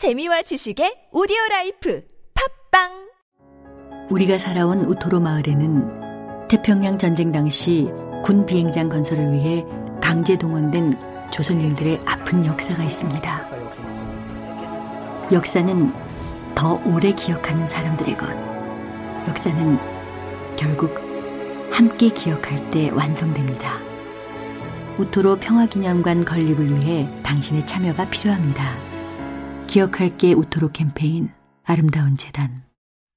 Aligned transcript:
재미와 0.00 0.40
지식의 0.40 1.12
오디오 1.12 1.36
라이프 1.50 2.02
팟빵 2.70 2.88
우리가 4.08 4.38
살아온 4.38 4.80
우토로 4.86 5.20
마을에는 5.20 6.48
태평양 6.48 6.96
전쟁 6.96 7.32
당시 7.32 7.90
군 8.24 8.46
비행장 8.46 8.88
건설을 8.88 9.30
위해 9.30 9.62
강제 10.00 10.38
동원된 10.38 10.94
조선인들의 11.30 12.00
아픈 12.06 12.46
역사가 12.46 12.82
있습니다. 12.82 13.50
역사는 15.32 15.92
더 16.54 16.80
오래 16.86 17.12
기억하는 17.12 17.66
사람들의 17.66 18.16
것. 18.16 18.26
역사는 19.28 19.76
결국 20.56 20.94
함께 21.70 22.08
기억할 22.08 22.70
때 22.70 22.88
완성됩니다. 22.88 23.78
우토로 24.96 25.36
평화기념관 25.36 26.24
건립을 26.24 26.80
위해 26.80 27.06
당신의 27.22 27.66
참여가 27.66 28.08
필요합니다. 28.08 28.89
기억할게 29.70 30.32
우토로 30.32 30.72
캠페인 30.72 31.30
아름다운 31.64 32.16
재단 32.16 32.64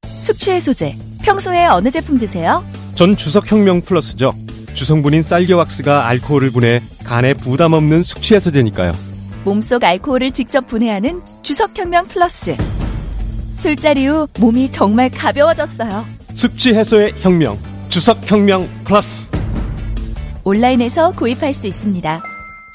숙취해소제 0.05 0.95
평소에 1.23 1.65
어느 1.65 1.89
제품 1.89 2.19
드세요? 2.19 2.63
전 2.93 3.17
주석혁명 3.17 3.81
플러스죠. 3.81 4.33
주성분인 4.75 5.23
쌀겨왁스가 5.23 6.07
알코올을 6.07 6.51
분해 6.51 6.81
간에 7.05 7.33
부담 7.33 7.73
없는 7.73 8.03
숙취해소제니까요. 8.03 8.93
몸속 9.45 9.83
알코올을 9.83 10.31
직접 10.31 10.67
분해하는 10.67 11.21
주석혁명 11.41 12.03
플러스 12.05 12.55
술자리 13.53 14.05
후 14.07 14.27
몸이 14.39 14.69
정말 14.69 15.09
가벼워졌어요 15.09 16.05
숙취 16.35 16.73
해소의 16.75 17.13
혁명. 17.17 17.57
주석혁명 17.89 18.69
플러스. 18.83 19.31
온라인에서 20.43 21.13
구입할 21.13 21.53
수 21.53 21.65
있습니다 21.67 22.19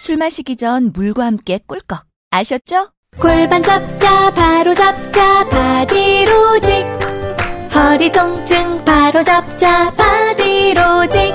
술 0.00 0.16
마시기 0.16 0.56
전 0.56 0.90
물과 0.92 1.24
함께 1.26 1.60
꿀꺽 1.66 2.04
아셨죠? 2.30 2.90
골반 3.18 3.62
잡자 3.62 4.30
바로 4.30 4.72
잡자 4.74 5.48
바디로직 5.48 6.86
허리 7.74 8.12
통증 8.12 8.84
바로 8.84 9.22
잡자 9.22 9.92
바디로직 9.96 11.34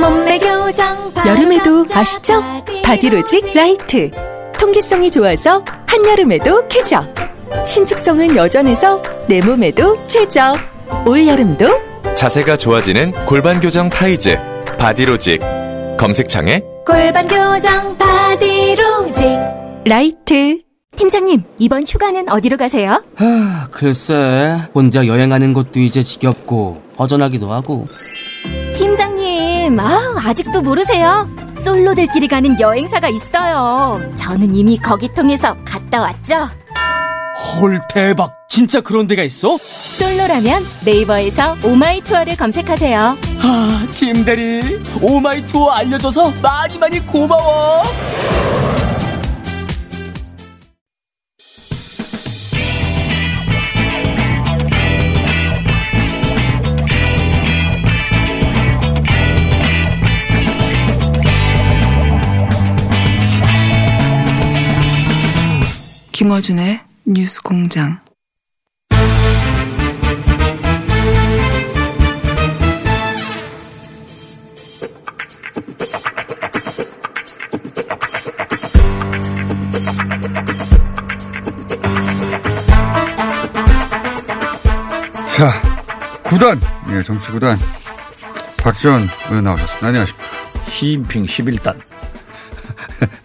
몸매 0.00 0.38
교정 0.38 1.12
바로 1.12 1.30
여름에도 1.30 1.84
잡자, 1.86 2.00
아시죠? 2.00 2.42
바디로직 2.82 3.54
라이트. 3.54 4.10
통기성이 4.58 5.10
좋아서 5.10 5.62
한여름에도 5.86 6.66
쾌적. 6.68 7.04
신축성은 7.66 8.36
여전해서 8.36 9.02
내 9.28 9.40
몸에도 9.42 9.98
최적. 10.06 10.56
올여름도 11.06 11.66
자세가 12.14 12.56
좋아지는 12.56 13.12
골반 13.26 13.60
교정 13.60 13.90
타이즈 13.90 14.38
바디로직 14.78 15.40
검색창에 15.98 16.62
골반 16.86 17.26
교정 17.28 17.96
바디로직 17.98 19.26
라이트. 19.84 20.65
팀장님 20.96 21.42
이번 21.58 21.84
휴가는 21.86 22.28
어디로 22.28 22.56
가세요? 22.56 23.02
하, 23.16 23.68
글쎄, 23.70 24.58
혼자 24.74 25.06
여행하는 25.06 25.52
것도 25.52 25.80
이제 25.80 26.02
지겹고, 26.02 26.82
허전하기도 26.98 27.52
하고. 27.52 27.84
팀장님 28.76 29.78
아 29.80 30.14
아직도 30.24 30.60
모르세요 30.62 31.28
솔로들끼리 31.56 32.28
가는 32.28 32.58
여행사가 32.60 33.08
있어요 33.08 34.00
저는 34.14 34.54
이미 34.54 34.76
거기 34.76 35.12
통해서 35.14 35.56
갔다 35.64 36.00
왔죠 36.02 36.46
헐, 37.60 37.80
대박! 37.88 38.32
진짜 38.48 38.80
그런 38.82 39.06
데가 39.06 39.22
있어? 39.22 39.58
솔로라면 39.96 40.64
네이버에서 40.84 41.56
오마이 41.64 42.02
투어를 42.02 42.36
검색하세요 42.36 42.98
아, 43.40 43.86
김대리, 43.92 44.78
오마이 45.00 45.42
투어 45.46 45.70
알려줘서 45.72 46.32
많이 46.42 46.78
많이 46.78 47.00
고마워! 47.06 47.82
김어준의 66.16 66.80
뉴스 67.04 67.42
공장. 67.42 68.00
자, 85.36 85.52
구단, 86.22 86.58
예, 86.92 87.02
정치 87.02 87.30
구단 87.30 87.58
박지원 88.56 89.06
의원 89.28 89.44
나오셨습니다. 89.44 89.86
안녕하십니까. 89.86 90.26
시진핑 90.70 91.26
11단. 91.26 91.78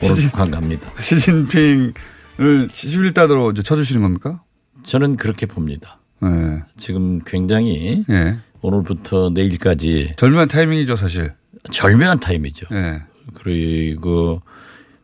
오늘 0.03 0.15
북한 0.23 0.51
갑니다. 0.51 0.91
시진핑을 0.99 1.93
11단으로 2.37 3.51
이제 3.51 3.61
쳐주시는 3.61 4.01
겁니까? 4.01 4.41
저는 4.83 5.17
그렇게 5.17 5.45
봅니다. 5.45 5.99
예, 6.23 6.63
지금 6.77 7.19
굉장히 7.25 8.03
예. 8.09 8.37
오늘부터 8.61 9.31
내일까지 9.33 10.13
절묘한 10.17 10.47
타이밍이죠, 10.47 10.95
사실. 10.95 11.33
절묘한 11.71 12.19
타임이죠. 12.19 12.67
예, 12.71 13.01
그리고 13.33 14.41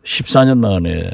14년 0.04 0.60
만에 0.60 1.12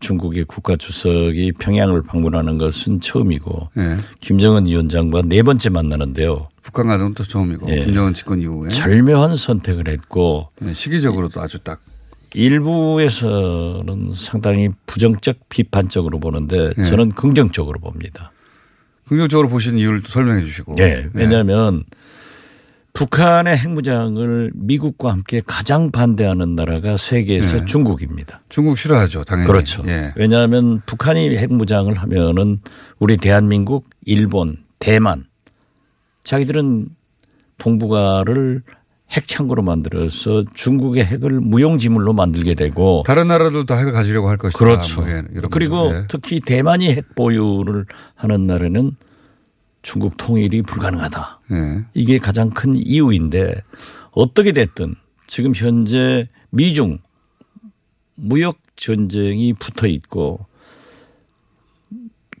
중국의 0.00 0.44
국가 0.44 0.76
주석이 0.76 1.52
평양을 1.58 2.02
방문하는 2.02 2.58
것은 2.58 3.00
처음이고 3.00 3.70
예. 3.78 3.96
김정은 4.20 4.66
위원장과 4.66 5.22
네 5.26 5.42
번째 5.42 5.70
만나는데요. 5.70 6.48
북한 6.62 7.14
또 7.14 7.24
처음이고, 7.24 7.68
예. 7.70 7.84
김정은 7.84 8.14
집권 8.14 8.40
이후에. 8.40 8.68
절묘한 8.68 9.34
선택을 9.34 9.88
했고 9.88 10.50
예, 10.64 10.72
시기적으로도 10.72 11.40
아주 11.40 11.58
딱. 11.60 11.80
일부에서는 12.34 14.12
상당히 14.12 14.70
부정적 14.86 15.48
비판적으로 15.48 16.20
보는데 16.20 16.72
예. 16.78 16.82
저는 16.82 17.10
긍정적으로 17.10 17.80
봅니다. 17.80 18.32
긍정적으로 19.06 19.48
보시는 19.48 19.78
이유를 19.78 20.02
또 20.02 20.08
설명해 20.08 20.44
주시고. 20.44 20.76
예. 20.78 21.08
왜냐하면 21.14 21.84
북한의 22.92 23.56
핵무장을 23.56 24.50
미국과 24.54 25.12
함께 25.12 25.40
가장 25.46 25.90
반대하는 25.90 26.54
나라가 26.54 26.96
세계에서 26.96 27.58
예. 27.60 27.64
중국입니다. 27.64 28.40
중국 28.48 28.78
싫어하죠, 28.78 29.24
당연히. 29.24 29.46
그렇죠. 29.46 29.82
예. 29.86 30.12
왜냐하면 30.16 30.82
북한이 30.86 31.36
핵무장을 31.36 31.92
하면은 31.92 32.58
우리 32.98 33.16
대한민국, 33.16 33.88
일본, 34.04 34.58
대만 34.78 35.26
자기들은 36.24 36.88
동북아를 37.58 38.62
핵창고로 39.10 39.62
만들어서 39.62 40.44
중국의 40.54 41.04
핵을 41.04 41.40
무용지물로 41.40 42.12
만들게 42.12 42.54
되고 42.54 43.02
다른 43.04 43.28
나라들도 43.28 43.66
다 43.66 43.76
핵을 43.76 43.92
가지려고 43.92 44.28
할 44.28 44.36
것이다. 44.36 44.58
그렇죠. 44.58 45.02
뭐 45.02 45.50
그리고. 45.50 45.92
예. 45.92 46.04
특히 46.08 46.40
대만이 46.40 46.90
핵 46.92 47.14
보유를 47.14 47.86
하는 48.14 48.46
나라는 48.46 48.96
중국 49.82 50.16
통일이 50.16 50.62
불가능하다. 50.62 51.40
예. 51.52 51.84
이게 51.94 52.18
가장 52.18 52.50
큰 52.50 52.74
이유인데 52.76 53.54
어떻게 54.12 54.52
됐든 54.52 54.94
지금 55.26 55.54
현재 55.54 56.28
미중 56.50 56.98
무역 58.14 58.58
전쟁이 58.76 59.52
붙어 59.54 59.86
있고 59.88 60.46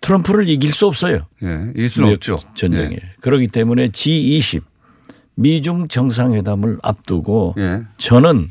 트럼프를 0.02 0.48
이길 0.48 0.72
수 0.72 0.86
없어요. 0.86 1.26
예. 1.42 1.72
이길 1.74 1.88
수는 1.88 2.08
무역 2.08 2.16
없죠. 2.16 2.38
전쟁에. 2.54 2.94
예. 2.94 3.14
그렇기 3.22 3.48
때문에 3.48 3.88
G20 3.88 4.62
미중 5.34 5.88
정상회담을 5.88 6.78
앞두고 6.82 7.54
예. 7.58 7.82
저는 7.96 8.50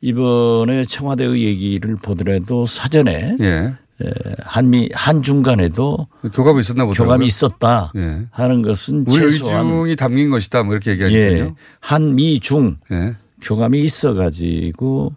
이번에 0.00 0.84
청와대의 0.84 1.42
얘기를 1.42 1.96
보더라도 1.96 2.66
사전에 2.66 3.36
예. 3.40 3.74
에, 4.02 4.10
한미 4.42 4.90
한중 4.92 5.42
간에도 5.42 6.06
교감이 6.34 6.60
있었나 6.60 6.84
보더라고요. 6.84 7.06
교감이 7.06 7.26
있었다 7.26 7.92
예. 7.96 8.26
하는 8.30 8.60
것은 8.62 9.06
우리 9.08 9.14
최소한 9.16 9.66
의중이 9.66 9.96
담긴 9.96 10.30
것이다. 10.30 10.62
뭐 10.64 10.74
이렇게 10.74 10.90
예, 10.90 11.04
얘기하니까요. 11.04 11.56
한미중 11.80 12.76
예. 12.92 13.16
교감이 13.40 13.80
있어 13.82 14.14
가지고 14.14 15.14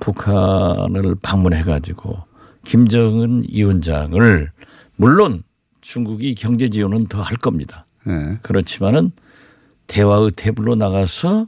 북한을 0.00 1.16
방문해 1.22 1.62
가지고 1.62 2.18
김정은 2.64 3.44
위원장을 3.50 4.50
물론 4.96 5.42
중국이 5.80 6.34
경제 6.34 6.68
지원은 6.68 7.06
더 7.06 7.22
할 7.22 7.36
겁니다. 7.36 7.86
예. 8.08 8.38
그렇지만은 8.42 9.12
대화의 9.86 10.32
테이블로 10.36 10.74
나가서 10.74 11.46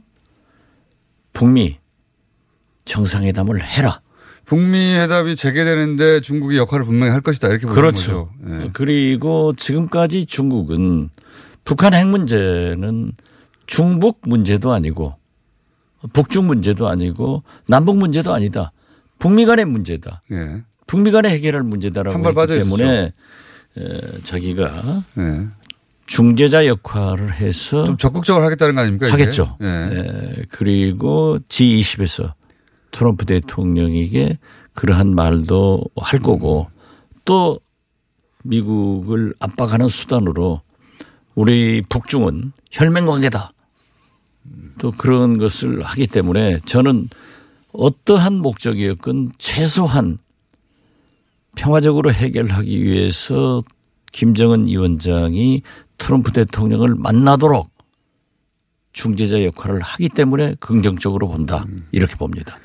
북미 1.33 1.77
정상회담을 2.85 3.63
해라. 3.63 4.01
북미 4.45 4.93
회담이 4.93 5.35
재개되는데 5.35 6.21
중국이 6.21 6.57
역할을 6.57 6.85
분명히 6.85 7.11
할 7.11 7.21
것이다. 7.21 7.47
이렇게 7.47 7.65
보는 7.65 7.75
그렇죠. 7.75 8.29
거죠. 8.43 8.63
예. 8.65 8.69
그리고 8.73 9.53
지금까지 9.55 10.27
중국은 10.27 11.09
북한 11.63 11.95
핵 11.95 12.07
문제는 12.07 13.13
중북 13.65 14.21
문제도 14.23 14.71
아니고 14.71 15.15
북중 16.13 16.45
문제도 16.45 16.87
아니고 16.87 17.43
남북 17.67 17.97
문제도 17.97 18.31
아니다. 18.33 18.71
북미 19.17 19.45
간의 19.45 19.65
문제다. 19.65 20.21
예. 20.31 20.63
북미 20.85 21.09
간에 21.09 21.29
해결할 21.29 21.63
문제다라고 21.63 22.41
했기 22.41 22.59
때문에 22.59 23.13
에, 23.77 24.01
자기가 24.23 25.03
네. 25.15 25.47
중재자 26.05 26.67
역할을 26.67 27.33
해서 27.33 27.85
좀 27.85 27.97
적극적으로 27.97 28.45
하겠다는 28.45 28.75
거 28.75 28.81
아닙니까? 28.81 29.07
이게? 29.07 29.11
하겠죠. 29.11 29.57
예. 29.61 29.67
에, 29.67 30.43
그리고 30.49 31.39
G20에서 31.49 32.33
트럼프 32.91 33.25
대통령에게 33.25 34.37
그러한 34.73 35.15
말도 35.15 35.83
할 35.95 36.19
거고 36.19 36.67
또 37.25 37.59
미국을 38.43 39.33
압박하는 39.39 39.87
수단으로 39.87 40.61
우리 41.33 41.81
북중은 41.89 42.53
혈맹 42.71 43.05
관계다. 43.05 43.51
또 44.79 44.91
그런 44.91 45.37
것을 45.37 45.81
하기 45.81 46.07
때문에 46.07 46.59
저는 46.65 47.09
어떠한 47.73 48.35
목적이었건 48.35 49.31
최소한 49.37 50.17
평화적으로 51.55 52.11
해결하기 52.11 52.83
위해서 52.83 53.63
김정은 54.11 54.67
위원장이 54.67 55.61
트럼프 56.05 56.31
대통령을 56.31 56.93
만나도록 56.95 57.71
중재자 58.93 59.43
역할을 59.43 59.81
하기 59.81 60.09
때문에 60.09 60.53
긍정적으로 60.59 61.27
본다. 61.27 61.65
이렇게 61.91 62.15
봅니다. 62.15 62.59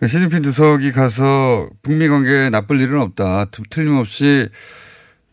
시진핑 0.00 0.44
주석이 0.44 0.92
가서 0.92 1.68
북미 1.82 2.06
관계에 2.08 2.50
나쁠 2.50 2.80
일은 2.80 3.00
없다. 3.00 3.46
두- 3.46 3.64
틀림없이 3.68 4.48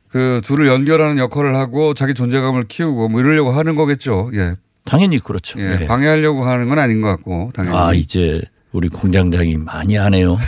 그 0.09 0.41
둘을 0.43 0.65
연결하는 0.67 1.19
역할을 1.19 1.55
하고 1.55 1.93
자기 1.93 2.15
존재감을 2.15 2.63
키우고 2.67 3.09
뭐 3.09 3.21
이러려고 3.21 3.51
하는 3.51 3.75
거겠죠. 3.75 4.31
예. 4.33 4.55
당연히 4.83 5.19
그렇죠. 5.19 5.59
예. 5.59 5.77
예. 5.81 5.85
방해하려고 5.85 6.43
하는 6.43 6.69
건 6.69 6.79
아닌 6.79 7.01
것 7.01 7.07
같고 7.09 7.51
당연히. 7.53 7.77
아, 7.77 7.93
이제 7.93 8.41
우리 8.71 8.89
공장장이 8.89 9.57
많이 9.57 9.95
하네요. 9.95 10.39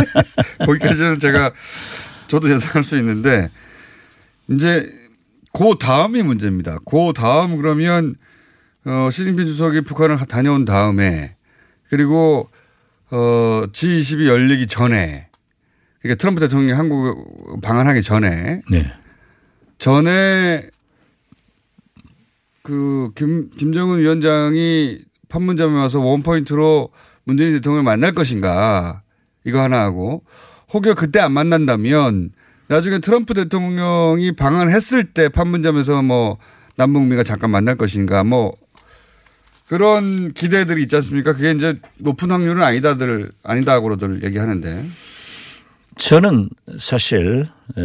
거기까지는 0.64 1.18
제가 1.18 1.52
저도 2.28 2.50
예상할 2.50 2.84
수 2.84 2.96
있는데 2.96 3.50
이제 4.48 4.90
그 5.56 5.76
다음이 5.78 6.22
문제입니다. 6.22 6.78
그 6.84 7.14
다음 7.14 7.56
그러면 7.56 8.16
어 8.84 9.08
시진핑 9.10 9.46
주석이 9.46 9.80
북한을 9.82 10.18
다녀온 10.26 10.66
다음에 10.66 11.34
그리고 11.88 12.50
어 13.10 13.64
G20이 13.72 14.26
열리기 14.26 14.66
전에 14.66 15.28
그러니까 16.02 16.18
트럼프 16.18 16.40
대통령이 16.40 16.72
한국 16.72 17.62
방한하기 17.62 18.02
전에 18.02 18.60
네. 18.70 18.92
전에 19.78 20.68
그 22.62 23.12
김, 23.14 23.48
김정은 23.48 24.00
위원장이 24.00 24.98
판문점에 25.30 25.74
와서 25.78 26.00
원포인트로 26.00 26.90
문재인 27.24 27.52
대통령을 27.54 27.82
만날 27.82 28.12
것인가 28.12 29.02
이거 29.44 29.62
하나 29.62 29.80
하고 29.84 30.22
혹여 30.74 30.94
그때 30.94 31.18
안 31.18 31.32
만난다면 31.32 32.32
나중에 32.68 32.98
트럼프 32.98 33.34
대통령이 33.34 34.32
방한했을 34.32 35.04
때 35.04 35.28
판문점에서 35.28 36.02
뭐 36.02 36.38
남북미가 36.76 37.22
잠깐 37.22 37.50
만날 37.50 37.76
것인가 37.76 38.24
뭐 38.24 38.56
그런 39.68 40.32
기대들이 40.32 40.82
있지 40.82 40.96
않습니까? 40.96 41.32
그게 41.32 41.50
이제 41.50 41.78
높은 41.98 42.30
확률은 42.30 42.62
아니다들 42.62 43.32
아니다고들 43.42 44.22
얘기하는데 44.24 44.86
저는 45.96 46.48
사실 46.78 47.46
에, 47.76 47.82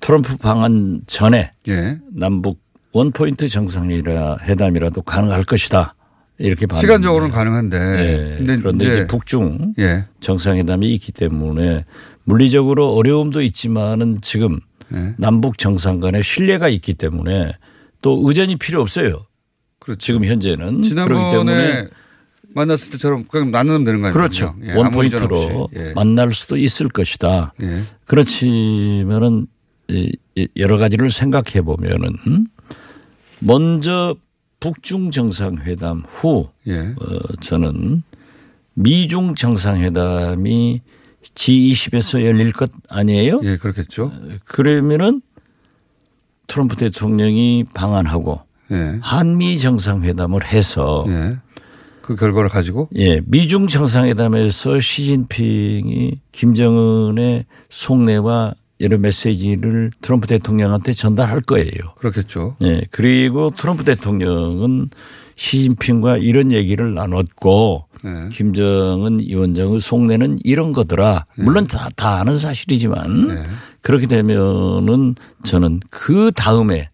트럼프 0.00 0.36
방한 0.36 1.02
전에 1.06 1.50
예. 1.68 1.98
남북 2.12 2.60
원포인트 2.92 3.48
정상이라 3.48 4.38
회담이라도 4.42 5.02
가능할 5.02 5.44
것이다. 5.44 5.94
이렇게 6.38 6.66
봤는데 6.66 6.80
시간적으로는 6.80 7.30
가능한데 7.30 7.76
예, 7.78 8.36
근데 8.38 8.56
그런데 8.56 8.84
이제, 8.84 8.90
이제 8.92 9.06
북중 9.06 9.74
예. 9.78 10.06
정상회담이 10.20 10.92
있기 10.94 11.12
때문에 11.12 11.84
물리적으로 12.24 12.94
어려움도 12.94 13.42
있지만은 13.42 14.18
지금 14.20 14.60
예. 14.92 15.14
남북 15.18 15.58
정상 15.58 16.00
간에 16.00 16.22
신뢰가 16.22 16.68
있기 16.68 16.94
때문에 16.94 17.52
또 18.02 18.20
의전이 18.24 18.56
필요 18.56 18.80
없어요. 18.80 19.26
그렇죠. 19.78 19.98
지금 19.98 20.24
현재는 20.24 20.66
그렇기 20.66 20.88
지난번에 20.88 21.30
때문에 21.30 21.88
만났을 22.54 22.90
때처럼 22.92 23.24
그냥 23.24 23.50
나누면 23.50 23.84
되는 23.84 24.00
거 24.00 24.08
아니에요? 24.08 24.14
그렇죠. 24.14 24.54
예, 24.62 24.74
원 24.74 24.90
포인트로 24.90 25.36
없이. 25.36 25.76
예. 25.76 25.92
만날 25.94 26.32
수도 26.32 26.56
있을 26.56 26.88
것이다. 26.88 27.54
예. 27.62 27.80
그렇지만은 28.04 29.46
여러 30.56 30.78
가지를 30.78 31.10
생각해 31.10 31.62
보면은 31.62 32.46
먼저 33.40 34.14
북중 34.60 35.10
정상회담 35.10 36.04
후 36.06 36.48
예. 36.68 36.78
어, 36.78 37.18
저는 37.40 38.02
미중 38.74 39.34
정상회담이 39.34 40.82
G20에서 41.34 42.24
열릴 42.24 42.52
것 42.52 42.70
아니에요? 42.88 43.40
예, 43.44 43.56
그렇겠죠. 43.56 44.12
그러면은 44.44 45.22
트럼프 46.46 46.76
대통령이 46.76 47.64
방한하고 47.74 48.40
예. 48.72 48.98
한미 49.00 49.58
정상회담을 49.58 50.44
해서 50.46 51.04
예. 51.08 51.38
그 52.02 52.16
결과를 52.16 52.48
가지고 52.48 52.88
예, 52.96 53.20
미중 53.24 53.68
정상회담에서 53.68 54.80
시진핑이 54.80 56.20
김정은의 56.32 57.46
속내와 57.70 58.54
여러 58.80 58.98
메시지를 58.98 59.90
트럼프 60.00 60.26
대통령한테 60.26 60.92
전달할 60.92 61.40
거예요. 61.42 61.70
그렇겠죠. 61.96 62.56
예, 62.62 62.82
그리고 62.90 63.50
트럼프 63.50 63.84
대통령은 63.84 64.90
시진핑과 65.42 66.18
이런 66.18 66.52
얘기를 66.52 66.94
나눴고 66.94 67.86
예. 68.04 68.28
김정은 68.30 69.18
위원장의 69.18 69.80
속내는 69.80 70.38
이런 70.44 70.72
거더라. 70.72 71.26
물론 71.34 71.64
다, 71.64 71.88
다 71.96 72.20
아는 72.20 72.38
사실이지만 72.38 73.30
예. 73.30 73.42
그렇게 73.80 74.06
되면은 74.06 75.16
저는 75.44 75.80
그 75.90 76.30
다음에 76.36 76.90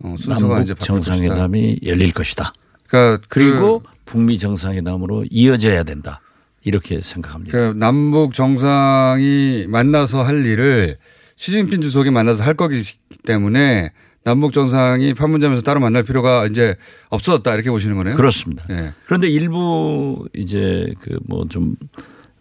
어, 0.00 0.14
남북 0.28 0.48
바뀔 0.50 0.74
것이다. 0.74 0.84
정상회담이 0.84 1.80
열릴 1.86 2.12
것이다. 2.12 2.52
그러니까 2.86 3.24
그리고 3.28 3.82
북미 4.04 4.38
정상회담으로 4.38 5.24
이어져야 5.30 5.82
된다. 5.82 6.20
이렇게 6.64 7.00
생각합니다. 7.00 7.56
그 7.56 7.78
남북 7.78 8.34
정상이 8.34 9.66
만나서 9.68 10.22
할 10.22 10.44
일을 10.44 10.98
시진핑 11.36 11.80
주석이 11.80 12.10
만나서 12.10 12.44
할 12.44 12.54
거기 12.54 12.82
때문에 13.24 13.92
남북 14.26 14.52
정상이 14.52 15.14
판문점에서 15.14 15.62
따로 15.62 15.78
만날 15.78 16.02
필요가 16.02 16.46
이제 16.46 16.74
없어졌다 17.10 17.54
이렇게 17.54 17.70
보시는 17.70 17.96
거네요. 17.96 18.16
그렇습니다. 18.16 18.64
예. 18.70 18.92
그런데 19.04 19.28
일부 19.28 20.28
이제 20.34 20.92
그 21.00 21.16
뭐 21.28 21.46
좀 21.48 21.76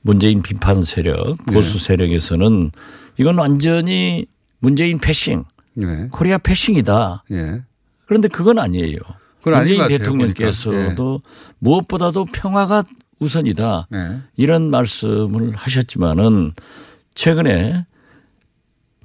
문재인 0.01 0.41
비판 0.41 0.81
세력, 0.81 1.35
네. 1.45 1.53
보수 1.53 1.77
세력에서는 1.79 2.71
이건 3.17 3.37
완전히 3.37 4.25
문재인 4.59 4.97
패싱, 4.97 5.43
예. 5.79 6.07
코리아 6.11 6.39
패싱이다. 6.39 7.23
예. 7.31 7.61
그런데 8.07 8.29
그건 8.29 8.57
아니에요. 8.57 8.97
그건 9.43 9.59
문재인 9.59 9.87
대통령께서도 9.87 11.21
무엇보다도 11.59 12.25
평화가 12.33 12.83
우선이다. 13.19 13.87
예. 13.93 14.17
이런 14.37 14.71
말씀을 14.71 15.53
하셨지만은 15.55 16.53
최근에 17.13 17.85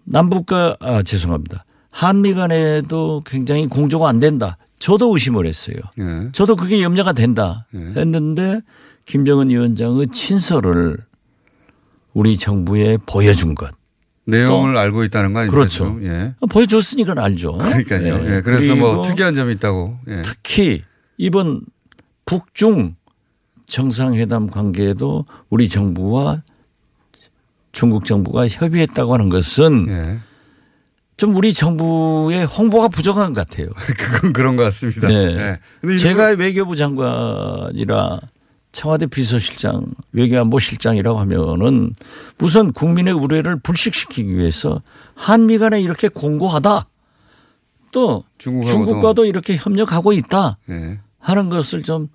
남북과 0.04 0.76
아 0.80 1.02
죄송합니다. 1.02 1.64
한미 1.90 2.34
간에도 2.34 3.22
굉장히 3.26 3.66
공조가 3.66 4.08
안 4.08 4.20
된다. 4.20 4.56
저도 4.78 5.12
의심을 5.12 5.46
했어요. 5.46 5.76
예. 5.98 6.28
저도 6.32 6.56
그게 6.56 6.82
염려가 6.82 7.12
된다 7.12 7.66
했는데 7.74 8.60
김정은 9.04 9.50
위원장의 9.50 10.08
친서를 10.12 10.96
우리 12.14 12.36
정부에 12.36 12.96
보여준 13.06 13.54
것. 13.54 13.70
내용을 14.24 14.76
알고 14.76 15.04
있다는 15.04 15.32
거 15.32 15.40
아닙니까? 15.40 15.56
그렇죠. 15.56 15.98
예. 16.02 16.34
보여줬으니까 16.48 17.14
알죠. 17.16 17.58
그러니까요. 17.58 18.20
예. 18.24 18.36
예. 18.36 18.40
그래서 18.42 18.74
뭐 18.76 19.02
특이한 19.02 19.34
점이 19.34 19.54
있다고. 19.54 19.98
예. 20.08 20.22
특히 20.22 20.82
이번 21.18 21.62
북중 22.24 22.94
정상회담 23.66 24.48
관계에도 24.48 25.26
우리 25.48 25.68
정부와 25.68 26.42
중국 27.72 28.04
정부가 28.04 28.48
협의했다고 28.48 29.12
하는 29.12 29.28
것은 29.28 29.86
예. 29.88 30.18
좀 31.20 31.36
우리 31.36 31.52
정부의 31.52 32.46
홍보가 32.46 32.88
부족한 32.88 33.34
것 33.34 33.46
같아요. 33.46 33.68
그건 33.98 34.32
그런 34.32 34.56
것 34.56 34.62
같습니다. 34.62 35.06
네. 35.06 35.14
예. 35.14 35.58
근데 35.82 35.98
제가 35.98 36.28
외교부 36.28 36.76
장관이라 36.76 38.20
청와대 38.72 39.06
비서실장, 39.06 39.84
외교안보 40.12 40.58
실장이라고 40.58 41.18
하면은 41.20 41.94
우선 42.40 42.72
국민의 42.72 43.12
우려를 43.12 43.60
불식시키기 43.60 44.34
위해서 44.34 44.80
한미 45.14 45.58
간에 45.58 45.82
이렇게 45.82 46.08
공고하다. 46.08 46.88
또 47.92 48.24
중국하고도. 48.38 48.84
중국과도 48.84 49.24
이렇게 49.26 49.56
협력하고 49.56 50.14
있다 50.14 50.56
예. 50.70 51.00
하는 51.18 51.50
것을 51.50 51.82
좀 51.82 52.08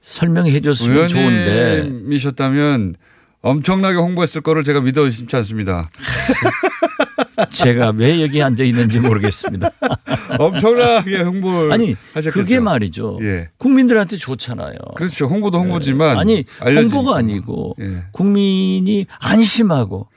설명해 0.00 0.60
줬으면 0.60 1.06
좋은데 1.06 1.82
의원님이셨다면 1.84 2.96
엄청나게 3.42 3.96
홍보했을 3.96 4.40
거를 4.40 4.64
제가 4.64 4.80
믿어 4.80 5.02
의심치 5.02 5.36
않습니다. 5.36 5.84
제가 7.50 7.92
왜 7.96 8.22
여기 8.22 8.42
앉아 8.42 8.64
있는지 8.64 9.00
모르겠습니다. 9.00 9.70
엄청나게 10.38 11.20
홍보를 11.22 11.72
아니 11.72 11.94
하셨겠죠. 12.14 12.32
그게 12.32 12.60
말이죠. 12.60 13.18
예. 13.22 13.48
국민들한테 13.58 14.16
좋잖아요. 14.16 14.76
그렇죠. 14.96 15.26
홍보도 15.26 15.58
홍보지만 15.58 16.18
아니 16.18 16.44
알려지니까. 16.60 16.96
홍보가 16.96 17.18
아니고 17.18 17.76
예. 17.80 18.04
국민이 18.12 19.06
안심하고 19.18 20.08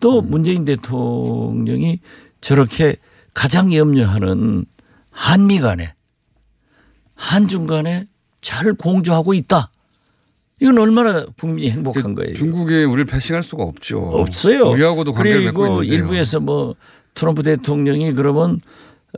또 0.00 0.20
음. 0.20 0.30
문재인 0.30 0.64
대통령이 0.64 2.00
저렇게 2.40 2.96
가장 3.32 3.72
염려하는 3.72 4.64
한미 5.10 5.60
간에 5.60 5.94
한중 7.14 7.66
간에 7.66 8.06
잘 8.40 8.74
공조하고 8.74 9.34
있다. 9.34 9.68
이건 10.64 10.78
얼마나 10.78 11.26
국민이 11.38 11.70
행복한 11.70 12.14
거예요. 12.14 12.32
중국에 12.32 12.84
우리를 12.84 13.04
배신할 13.04 13.42
수가 13.42 13.64
없죠. 13.64 13.98
없어요. 14.00 14.70
우리하고도 14.70 15.12
관계를 15.12 15.44
맺고 15.44 15.60
그리고 15.60 15.82
있는데요. 15.82 16.04
일부에서 16.06 16.40
뭐 16.40 16.74
트럼프 17.12 17.42
대통령이 17.42 18.14
그러면 18.14 18.60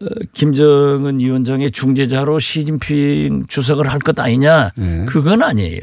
어, 0.00 0.06
김정은 0.32 1.20
위원장의 1.20 1.70
중재자로 1.70 2.40
시진핑 2.40 3.44
주석을 3.46 3.88
할 3.88 4.00
것 4.00 4.18
아니냐. 4.18 4.72
네. 4.76 5.04
그건 5.06 5.44
아니에요. 5.44 5.80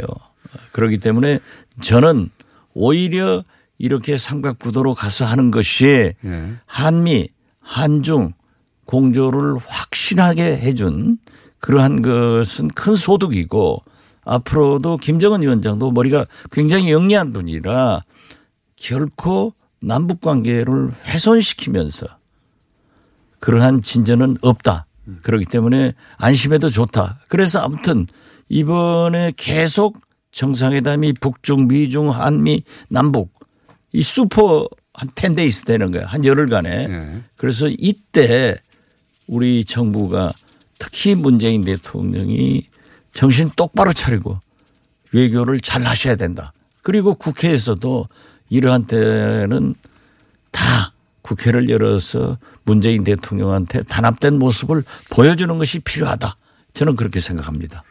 그렇기 0.73 0.97
때문에 0.97 1.39
저는 1.79 2.29
오히려 2.73 3.41
이렇게 3.77 4.17
삼각구도로 4.17 4.95
가서 4.95 5.23
하는 5.23 5.49
것이 5.49 5.85
예. 6.25 6.51
한미, 6.65 7.29
한중 7.61 8.33
공조를 8.85 9.55
확실하게 9.65 10.57
해준 10.57 11.17
그러한 11.59 12.01
것은 12.01 12.67
큰 12.67 12.95
소득이고 12.95 13.81
앞으로도 14.25 14.97
김정은 14.97 15.41
위원장도 15.41 15.91
머리가 15.91 16.25
굉장히 16.51 16.91
영리한 16.91 17.33
분이라 17.33 18.03
결코 18.75 19.53
남북 19.81 20.21
관계를 20.21 20.91
훼손시키면서 21.05 22.07
그러한 23.39 23.81
진전은 23.81 24.37
없다. 24.41 24.85
그렇기 25.21 25.45
때문에 25.45 25.93
안심해도 26.17 26.69
좋다. 26.69 27.19
그래서 27.27 27.59
아무튼 27.59 28.07
이번에 28.47 29.33
계속 29.35 29.99
정상회담이 30.31 31.13
북중, 31.13 31.67
미중, 31.67 32.09
한미, 32.09 32.63
남북 32.89 33.33
이 33.91 34.01
슈퍼 34.01 34.67
한 34.93 35.09
10 35.09 35.28
days 35.28 35.65
되는 35.65 35.91
거야. 35.91 36.05
한 36.05 36.23
열흘간에. 36.23 36.69
예. 36.69 37.21
그래서 37.35 37.67
이때 37.67 38.55
우리 39.27 39.65
정부가 39.65 40.33
특히 40.79 41.15
문재인 41.15 41.63
대통령이 41.63 42.67
정신 43.13 43.51
똑바로 43.55 43.93
차리고 43.93 44.39
외교를 45.11 45.59
잘 45.59 45.83
하셔야 45.83 46.15
된다. 46.15 46.53
그리고 46.81 47.13
국회에서도 47.13 48.07
이러한 48.49 48.85
때는 48.85 49.75
다 50.51 50.93
국회를 51.21 51.69
열어서 51.69 52.37
문재인 52.63 53.03
대통령한테 53.03 53.83
단합된 53.83 54.37
모습을 54.37 54.83
보여주는 55.09 55.57
것이 55.57 55.79
필요하다. 55.79 56.35
저는 56.73 56.95
그렇게 56.95 57.19
생각합니다. 57.19 57.83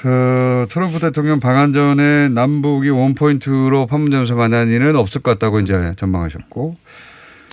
그 0.00 0.66
트럼프 0.68 1.00
대통령 1.00 1.40
방한 1.40 1.72
전에 1.72 2.28
남북이 2.28 2.90
원포인트로 2.90 3.86
판문점에서 3.86 4.36
만난 4.36 4.68
일은 4.68 4.94
없을 4.94 5.20
것 5.22 5.32
같다고 5.32 5.58
이제 5.60 5.94
전망하셨고. 5.96 6.76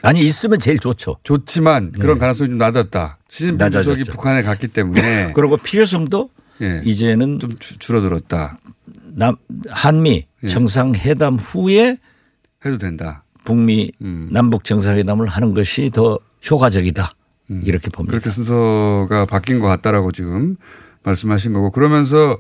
아니 0.04 0.20
있으면 0.20 0.60
제일 0.60 0.78
좋죠. 0.78 1.18
좋지만 1.24 1.92
그런 1.94 2.20
가능성이 2.20 2.50
좀 2.50 2.60
낮았다. 2.60 3.18
시진핑 3.28 3.58
네. 3.58 3.70
주석이 3.72 4.04
북한에 4.04 4.44
갔기 4.44 4.68
때문에 4.68 5.32
그리고 5.36 5.58
필요성도 5.58 6.30
예. 6.62 6.82
이제는 6.86 7.40
좀 7.40 7.58
주- 7.60 7.78
줄어들었다. 7.80 8.58
남 9.14 9.36
한미 9.70 10.26
예. 10.44 10.48
정상회담 10.48 11.36
후에 11.36 11.98
해도 12.66 12.78
된다. 12.78 13.24
북미 13.44 13.92
음. 14.02 14.30
남북 14.32 14.64
정상회담을 14.64 15.28
하는 15.28 15.54
것이 15.54 15.92
더 15.94 16.18
효과적이다. 16.50 17.10
이렇게 17.64 17.92
봅니다. 17.92 18.12
그렇게 18.12 18.32
순서가 18.32 19.26
바뀐 19.28 19.60
것 19.60 19.68
같다라고 19.68 20.12
지금 20.12 20.56
말씀하신 21.04 21.54
거고 21.54 21.70
그러면서 21.70 22.40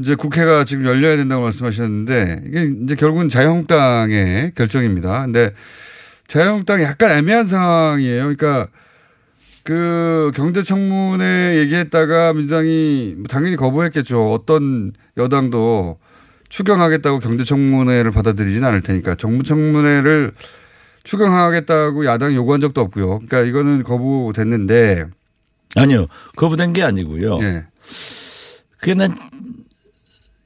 이제 0.00 0.14
국회가 0.14 0.64
지금 0.64 0.86
열려야 0.86 1.16
된다고 1.16 1.42
말씀하셨는데 1.42 2.44
이게 2.46 2.70
이제 2.82 2.94
결국은 2.94 3.28
자유한국당의 3.28 4.52
결정입니다. 4.54 5.22
근데 5.26 5.52
자유한국당이 6.28 6.82
약간 6.82 7.10
애매한 7.10 7.44
상황이에요. 7.44 8.22
그러니까 8.22 8.68
그 9.64 10.32
경제청문회 10.34 11.58
얘기했다가 11.58 12.32
민주당이 12.32 13.14
뭐 13.16 13.24
당연히 13.28 13.56
거부했겠죠. 13.56 14.32
어떤 14.32 14.92
여당도 15.16 15.98
추경하겠다고 16.48 17.20
경제청문회를 17.20 18.10
받아들이진 18.10 18.64
않을 18.64 18.82
테니까 18.82 19.14
정부청문회를 19.14 20.32
추경하겠다고 21.04 22.04
야당이 22.04 22.34
요구한 22.34 22.60
적도 22.60 22.80
없고요. 22.80 23.20
그러니까 23.20 23.40
이거는 23.42 23.82
거부됐는데 23.84 25.06
아니요. 25.76 26.06
거부된 26.36 26.72
게 26.72 26.82
아니고요. 26.82 27.38
예. 27.40 27.64
그게 28.78 28.94
난 28.94 29.16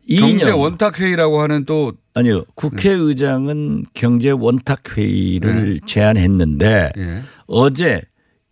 경제 0.09 0.45
이인영 0.45 0.61
원탁 0.61 1.01
회의라고 1.01 1.43
하는 1.43 1.65
또 1.65 1.95
아니요. 2.15 2.45
국회의장은 2.55 3.85
경제 3.95 4.31
원탁 4.31 4.97
회의를 4.97 5.81
제안했는데 5.87 6.93
예. 6.97 7.23
어제 7.47 8.03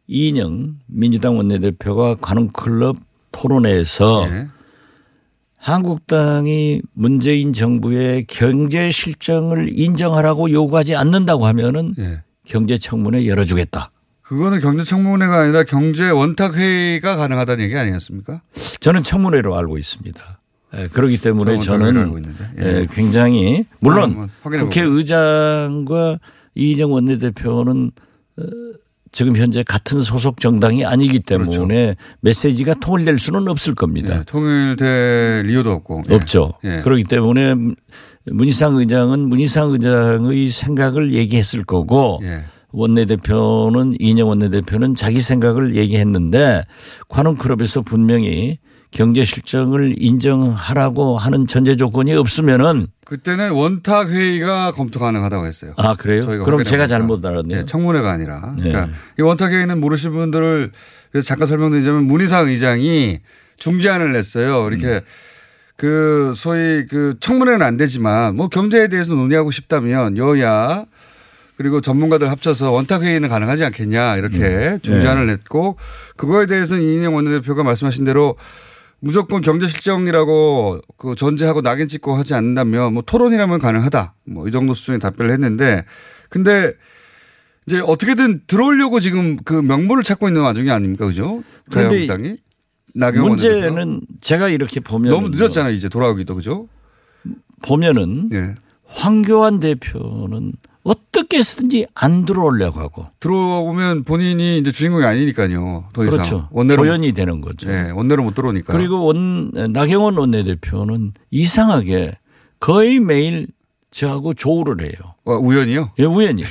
이인영 0.06 0.76
민주당 0.87 1.37
원내대표가 1.37 2.16
관훈클럽 2.16 2.96
토론회에서 3.32 4.26
예. 4.30 4.46
한국당이 5.56 6.82
문재인 6.92 7.52
정부의 7.52 8.25
경제 8.28 8.90
실정을 8.90 9.78
인정하라고 9.78 10.50
요구하지 10.50 10.94
않는다고 10.94 11.46
하면은 11.46 11.94
예. 11.99 12.23
경제 12.44 12.76
청문회 12.76 13.26
열어주겠다. 13.26 13.90
그거는 14.20 14.61
경제 14.61 14.84
청문회가 14.84 15.40
아니라 15.40 15.64
경제 15.64 16.08
원탁 16.11 16.54
회의가 16.54 17.16
가능하다는 17.16 17.64
얘기 17.64 17.76
아니었습니까? 17.76 18.42
저는 18.80 19.02
청문회로 19.02 19.56
알고 19.56 19.78
있습니다. 19.78 20.40
예, 20.76 20.88
그렇기 20.88 21.20
때문에 21.20 21.58
저는. 21.58 22.23
예. 22.58 22.62
예, 22.62 22.87
굉장히 22.90 23.64
물론 23.80 24.28
국회의장과 24.42 26.18
이희정 26.54 26.92
원내대표는 26.92 27.90
어, 28.38 28.42
지금 29.14 29.37
현재 29.37 29.62
같은 29.62 30.00
소속 30.00 30.40
정당이 30.40 30.85
아니기 30.85 31.21
때문에 31.21 31.94
메시지가 32.21 32.75
통일될 32.80 33.21
수는 33.21 33.47
없을 33.47 33.76
겁니다. 33.76 34.09
그렇죠. 34.09 34.21
예, 34.21 34.25
통일될 34.25 35.50
이유도 35.50 35.71
없고. 35.71 36.02
예. 36.11 36.14
없죠. 36.14 36.54
예. 36.64 36.80
그렇기 36.80 37.04
때문에 37.04 37.54
문희상 38.26 38.76
의장은 38.76 39.21
문희상 39.21 39.71
의장의 39.71 40.49
생각을 40.49 41.12
얘기했을 41.12 41.62
거고 41.62 42.18
예. 42.25 42.44
원내대표는 42.73 43.94
이인영 44.00 44.28
원내대표는 44.28 44.97
자기 44.97 45.21
생각을 45.21 45.76
얘기했는데 45.76 46.64
관훈클럽에서 47.09 47.83
분명히 47.83 48.59
경제 48.95 49.25
실정을 49.25 49.97
인정하라고 49.99 51.19
하는 51.19 51.49
전제 51.49 51.75
조건이 51.75 52.15
없으면은 52.15 52.87
그때는 53.05 53.51
원탁 53.51 54.11
회의가 54.11 54.71
검토 54.71 55.01
가능하다고 55.01 55.47
했어요. 55.47 55.75
아 55.77 55.95
그래요? 55.95 56.25
그럼 56.45 56.63
제가. 56.63 56.87
잘못 56.87 57.25
알았네요. 57.27 57.59
예, 57.59 57.65
청문회가 57.65 58.11
아니라. 58.13 58.55
네. 58.57 58.71
그러니까 58.71 58.95
이 59.19 59.23
원탁 59.23 59.51
회의는 59.51 59.81
모르시는 59.81 60.15
분들을 60.15 60.71
잠깐 61.25 61.49
설명드리자면 61.49 62.05
문희상 62.05 62.49
의장이 62.49 63.19
중재안을 63.57 64.13
냈어요. 64.13 64.69
이렇게 64.69 64.87
음. 64.87 65.01
그 65.77 66.33
소위 66.37 66.87
그 66.87 67.17
청문회는 67.19 67.63
안 67.63 67.77
되지만 67.77 68.37
뭐 68.37 68.49
경제에 68.49 68.87
대해서 68.87 69.13
논의하고 69.13 69.51
싶다면 69.51 70.17
여야 70.19 70.85
그리고 71.57 71.81
전문가들 71.81 72.31
합쳐서 72.31 72.71
원탁 72.71 73.03
회의는 73.03 73.29
가능하지 73.29 73.65
않겠냐 73.65 74.19
이렇게 74.19 74.39
네. 74.39 74.79
중재안을 74.83 75.27
냈고 75.27 75.79
그거에 76.17 76.47
대해서는 76.47 76.81
이인영 76.83 77.15
원내대표가 77.17 77.65
말씀하신 77.65 78.05
대로 78.05 78.37
무조건 79.01 79.41
경제 79.43 79.67
실정이라고 79.67 80.81
그 80.97 81.15
전제하고 81.15 81.61
낙인 81.63 81.89
찍고 81.89 82.15
하지 82.15 82.35
않는다면 82.35 82.95
뭐 82.95 83.03
토론이라면 83.05 83.59
가능하다. 83.59 84.15
뭐 84.27 84.49
이 84.49 84.51
정도 84.51 84.75
수준의 84.75 85.01
답변을 85.01 85.31
했는데 85.33 85.85
근데 86.31 86.73
이제 87.67 87.81
어떻게든 87.81 88.43
들어오려고 88.47 89.01
지금 89.01 89.37
그 89.37 89.55
명분을 89.55 90.03
찾고 90.03 90.29
있는 90.29 90.43
와중이 90.43 90.71
아닙니까? 90.71 91.07
그죠? 91.07 91.43
자유한국당이. 91.71 92.37
문제는 92.97 94.01
제가 94.21 94.49
이렇게 94.49 94.81
보면 94.81 95.11
너무 95.13 95.29
늦었잖아요. 95.31 95.73
이제 95.75 95.89
돌아오기도 95.89 96.35
그죠? 96.37 96.69
보면은 97.63 98.29
예. 98.33 98.55
황교안 98.87 99.59
대표는 99.59 100.53
어떻게 101.14 101.38
해서든지 101.38 101.87
안 101.94 102.25
들어오려고 102.25 102.80
하고 102.80 103.06
들어오면 103.21 104.02
본인이 104.04 104.59
이제 104.59 104.73
주인공이 104.73 105.04
아니니까요. 105.04 105.88
더 105.92 106.04
이상. 106.04 106.16
그렇죠. 106.18 106.49
원내로 106.50 106.83
조연이 106.83 107.12
되는 107.12 107.40
거죠. 107.40 107.71
예, 107.71 107.90
원내로 107.90 108.25
못 108.25 108.35
들어오니까. 108.35 108.73
그리고 108.73 109.04
원 109.04 109.50
나경원 109.52 110.16
원내대표는 110.16 111.12
이상하게 111.30 112.18
거의 112.59 112.99
매일 112.99 113.47
저하고 113.92 114.35
조우를 114.35 114.83
해요. 114.85 114.92
어, 115.25 115.35
우연이요? 115.35 115.92
예, 116.00 116.04
우연히. 116.04 116.42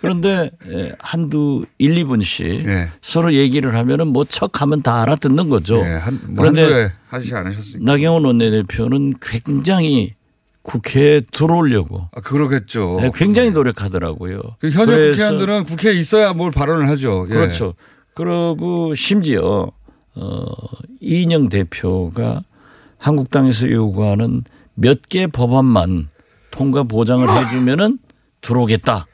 그런데 0.00 0.50
예, 0.70 0.92
한두 0.98 1.64
1, 1.78 1.94
2분씩 2.04 2.66
예. 2.66 2.88
서로 3.00 3.32
얘기를 3.34 3.76
하면은 3.76 4.08
뭐 4.08 4.24
척하면 4.24 4.82
다 4.82 5.02
알아듣는 5.02 5.48
거죠. 5.48 5.78
예, 5.84 5.92
한, 5.94 6.20
뭐 6.26 6.36
그런데 6.38 6.62
한두에 6.62 6.92
하시지 7.08 7.34
않으셨으니까. 7.34 7.78
나경원 7.92 8.24
원내대표는 8.24 9.14
굉장히 9.20 10.14
국회에 10.68 11.22
들어오려고 11.32 12.08
아, 12.14 12.20
그러겠죠. 12.20 12.98
네, 13.00 13.10
굉장히 13.14 13.50
노력하더라고요. 13.50 14.40
그 14.60 14.68
현역 14.70 14.96
국회의원들은 14.96 15.64
국회에 15.64 15.94
있어야 15.94 16.34
뭘 16.34 16.50
발언을 16.52 16.88
하죠. 16.90 17.24
예. 17.30 17.32
그렇죠. 17.32 17.74
그러고 18.14 18.94
심지어 18.94 19.70
어 20.14 20.44
이인영 21.00 21.48
대표가 21.48 22.42
한국당에서 22.98 23.70
요구하는 23.70 24.44
몇 24.74 24.98
개 25.08 25.26
법안만 25.26 26.08
통과 26.50 26.82
보장을 26.82 27.26
해주면은 27.28 27.98
들어오겠다. 28.42 29.06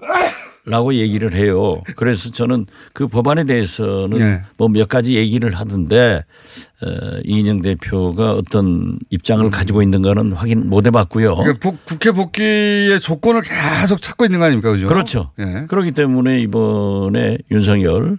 라고 0.68 0.94
얘기를 0.94 1.32
해요. 1.34 1.80
그래서 1.94 2.30
저는 2.32 2.66
그 2.92 3.06
법안에 3.06 3.44
대해서는 3.44 4.18
네. 4.18 4.42
뭐몇 4.56 4.88
가지 4.88 5.14
얘기를 5.14 5.54
하던데 5.54 6.24
어, 6.82 6.88
이인영 7.24 7.62
대표가 7.62 8.32
어떤 8.32 8.98
입장을 9.10 9.48
가지고 9.50 9.82
있는가는 9.82 10.32
확인 10.32 10.68
못 10.68 10.84
해봤고요. 10.86 11.36
그러니까 11.36 11.58
복- 11.70 11.84
국회 11.86 12.10
복귀의 12.10 13.00
조건을 13.00 13.42
계속 13.42 14.02
찾고 14.02 14.24
있는 14.24 14.40
거 14.40 14.46
아닙니까? 14.46 14.72
그죠? 14.72 14.88
그렇죠. 14.88 15.30
예. 15.38 15.66
그렇기 15.68 15.92
때문에 15.92 16.40
이번에 16.40 17.38
윤석열 17.52 18.18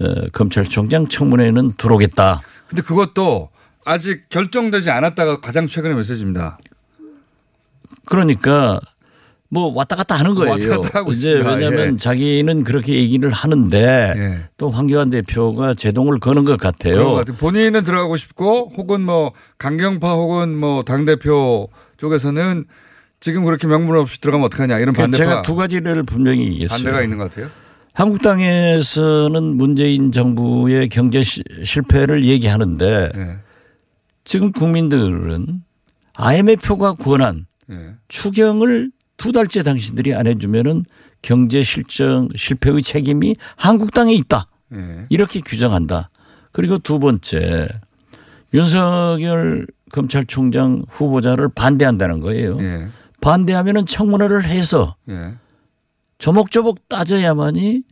어, 0.00 0.06
검찰총장 0.32 1.06
청문회는 1.06 1.72
들어오겠다. 1.78 2.40
근데 2.66 2.82
그것도 2.82 3.50
아직 3.84 4.28
결정되지 4.30 4.90
않았다가 4.90 5.40
가장 5.40 5.68
최근의 5.68 5.96
메시지입니다. 5.96 6.56
그러니까 8.06 8.80
뭐 9.54 9.72
왔다 9.72 9.94
갔다 9.94 10.16
하는 10.16 10.34
거예요. 10.34 10.50
왔다 10.50 10.68
갔다 10.80 10.98
하고 10.98 11.12
이제 11.12 11.30
있습니다. 11.34 11.48
왜냐하면 11.54 11.94
예. 11.94 11.96
자기는 11.96 12.64
그렇게 12.64 12.94
얘기를 12.96 13.30
하는데 13.30 14.48
또 14.56 14.68
황교안 14.68 15.10
대표가 15.10 15.74
제동을 15.74 16.18
거는 16.18 16.44
것 16.44 16.58
같아요. 16.58 17.14
같아요. 17.14 17.36
본인은 17.36 17.84
들어가고 17.84 18.16
싶고 18.16 18.72
혹은 18.76 19.00
뭐 19.02 19.32
강경파 19.58 20.12
혹은 20.14 20.56
뭐 20.58 20.82
당 20.82 21.04
대표 21.04 21.68
쪽에서는 21.98 22.64
지금 23.20 23.44
그렇게 23.44 23.66
명분 23.68 23.96
없이 23.96 24.20
들어가면 24.20 24.46
어떡하냐 24.46 24.78
이런 24.80 24.92
그러니까 24.92 25.02
반대파 25.02 25.16
제가 25.30 25.42
두 25.42 25.54
가지를 25.54 26.02
분명히 26.02 26.46
얘기했어요. 26.46 26.76
반대가 26.82 27.02
있는 27.02 27.16
것 27.18 27.30
같아요. 27.30 27.48
한국당에서는 27.94 29.56
문재인 29.56 30.10
정부의 30.10 30.88
경제 30.88 31.22
시- 31.22 31.42
실패를 31.62 32.24
얘기하는데 32.24 33.12
네. 33.14 33.38
지금 34.24 34.50
국민들은 34.52 35.62
IMF가 36.16 36.94
권한 36.94 37.46
예. 37.70 37.94
추경을 38.08 38.90
두 39.24 39.32
달째 39.32 39.62
당신들이 39.62 40.14
안 40.14 40.26
해주면은 40.26 40.84
경제 41.22 41.62
실정 41.62 42.28
실패의 42.36 42.82
책임이 42.82 43.36
한국당에 43.56 44.12
있다. 44.12 44.48
예. 44.74 45.06
이렇게 45.08 45.40
규정한다. 45.40 46.10
그리고 46.52 46.76
두 46.76 46.98
번째 46.98 47.66
윤석열 48.52 49.66
검찰총장 49.92 50.82
후보자를 50.90 51.48
반대한다는 51.48 52.20
거예요. 52.20 52.58
예. 52.60 52.86
반대하면은 53.22 53.86
청문회를 53.86 54.44
해서 54.44 54.94
예. 55.08 55.36
조목조목 56.18 56.86
따져야만이 56.90 57.82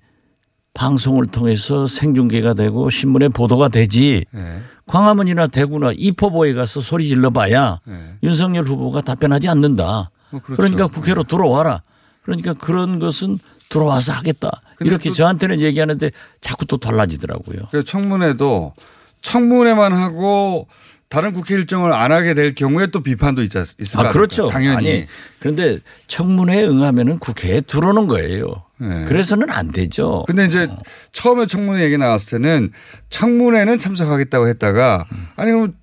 방송을 0.74 1.24
통해서 1.24 1.86
생중계가 1.86 2.52
되고 2.52 2.90
신문에 2.90 3.28
보도가 3.28 3.68
되지. 3.68 4.26
예. 4.34 4.60
광화문이나 4.84 5.46
대구나 5.46 5.92
이포보에 5.96 6.52
가서 6.52 6.82
소리 6.82 7.08
질러봐야 7.08 7.80
예. 7.88 8.16
윤석열 8.22 8.64
후보가 8.64 9.00
답변하지 9.00 9.48
않는다. 9.48 10.10
뭐 10.32 10.40
그렇죠. 10.40 10.60
그러니까 10.60 10.86
국회로 10.88 11.24
들어와라. 11.24 11.82
그러니까 12.24 12.54
그런 12.54 12.98
것은 12.98 13.38
들어와서 13.68 14.12
하겠다. 14.12 14.50
이렇게 14.80 15.10
또- 15.10 15.14
저한테는 15.14 15.60
얘기하는데 15.60 16.10
자꾸 16.40 16.66
또 16.66 16.76
달라지더라고요. 16.78 17.68
그 17.70 17.84
청문회도 17.84 18.74
청문회만 19.20 19.92
하고 19.94 20.68
다른 21.08 21.32
국회 21.32 21.54
일정을 21.54 21.92
안 21.92 22.10
하게 22.10 22.32
될 22.34 22.54
경우에 22.54 22.86
또 22.86 23.02
비판도 23.02 23.42
있지, 23.42 23.58
않- 23.58 23.64
있을 23.78 23.96
거 24.00 24.08
아? 24.08 24.08
그렇죠. 24.10 24.48
당연히. 24.48 24.76
아니, 24.90 25.06
그런데 25.40 25.78
청문회에 26.06 26.64
응하면은 26.66 27.18
국회에 27.18 27.60
들어오는 27.60 28.06
거예요. 28.06 28.46
네. 28.78 29.04
그래서는 29.04 29.50
안 29.50 29.70
되죠. 29.70 30.24
근데 30.26 30.46
이제 30.46 30.68
처음에 31.12 31.46
청문회 31.46 31.84
얘기 31.84 31.98
나왔을 31.98 32.38
때는 32.40 32.72
청문회는 33.10 33.78
참석하겠다고 33.78 34.48
했다가 34.48 35.04
아니 35.36 35.52
그럼 35.52 35.74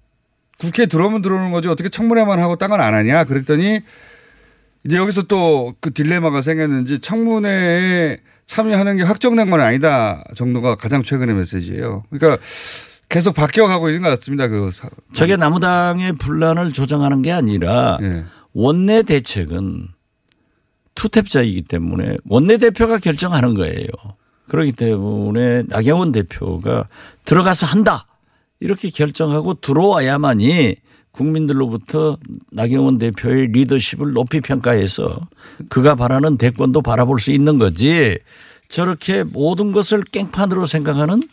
국회에 0.59 0.87
들어오면 0.87 1.21
들어오는 1.21 1.51
거지 1.51 1.67
어떻게 1.69 1.87
청문회만 1.89 2.39
하고 2.39 2.55
딴 2.57 2.71
건 2.71 2.81
안 2.81 2.93
하냐 2.93 3.23
그랬더니 3.23 3.79
이제 4.85 4.97
여기서 4.97 5.23
또 5.23 5.73
그 5.81 5.91
딜레마가 5.93 6.41
생겼는지 6.41 6.99
청문회에 6.99 8.17
참여하는 8.45 8.97
게 8.97 9.03
확정된 9.03 9.49
건 9.49 9.61
아니다 9.61 10.23
정도가 10.35 10.75
가장 10.75 11.03
최근의 11.03 11.35
메시지예요. 11.35 12.03
그러니까 12.09 12.41
계속 13.09 13.33
바뀌어가고 13.33 13.89
있는 13.89 14.01
것 14.03 14.09
같습니다. 14.09 14.47
그 14.47 14.71
사- 14.71 14.89
저게 15.13 15.35
나무당의 15.35 16.13
분란을 16.13 16.71
조정하는 16.71 17.21
게 17.21 17.31
아니라 17.31 17.97
예. 18.01 18.23
원내 18.53 19.03
대책은 19.03 19.87
투탭자이기 20.95 21.67
때문에 21.67 22.17
원내 22.27 22.57
대표가 22.57 22.97
결정하는 22.97 23.53
거예요. 23.53 23.87
그렇기 24.47 24.71
때문에 24.73 25.63
나경원 25.67 26.11
대표가 26.11 26.87
들어가서 27.25 27.65
한다 27.67 28.05
이렇게 28.59 28.89
결정하고 28.89 29.55
들어와야만이 29.55 30.75
국민들로부터 31.11 32.17
나경원 32.51 32.97
대표의 32.97 33.47
리더십을 33.47 34.13
높이 34.13 34.41
평가해서 34.41 35.19
그가 35.69 35.95
바라는 35.95 36.37
대권도 36.37 36.81
바라볼 36.81 37.19
수 37.19 37.31
있는 37.31 37.57
거지 37.57 38.17
저렇게 38.67 39.23
모든 39.23 39.71
것을 39.71 40.03
깽판으로 40.03 40.65
생각하는 40.65 41.23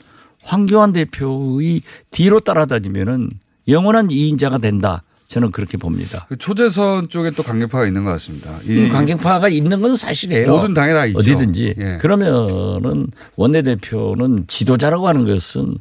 황교안 0.42 0.92
대표의 0.92 1.82
뒤로 2.10 2.40
따라다니면은 2.40 3.30
영원한 3.68 4.10
이인자가 4.10 4.58
된다. 4.58 5.02
저는 5.26 5.50
그렇게 5.50 5.76
봅니다. 5.76 6.24
그 6.28 6.36
초재선 6.38 7.08
쪽에 7.08 7.32
또 7.32 7.42
강경파가 7.42 7.86
있는 7.88 8.04
것 8.04 8.10
같습니다. 8.12 8.58
이 8.64 8.84
음, 8.84 8.88
강경파가 8.88 9.48
있는 9.48 9.82
건 9.82 9.96
사실이에요. 9.96 10.52
모든 10.52 10.72
당에 10.72 10.92
다 10.92 11.04
있죠. 11.06 11.18
어디든지. 11.18 11.74
예. 11.76 11.96
그러면은 12.00 13.08
원내대표는 13.34 14.44
지도자라고 14.46 15.08
하는 15.08 15.26
것은 15.26 15.78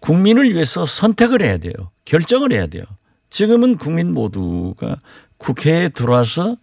국민을 0.00 0.52
위해서 0.52 0.84
선택을 0.84 1.40
해야 1.40 1.56
돼요. 1.56 1.72
결정을 2.04 2.52
해야 2.52 2.66
돼요. 2.66 2.84
지금은 3.30 3.76
국민 3.76 4.12
모두가 4.12 4.96
국회에 5.38 5.88
들어와서 5.88 6.56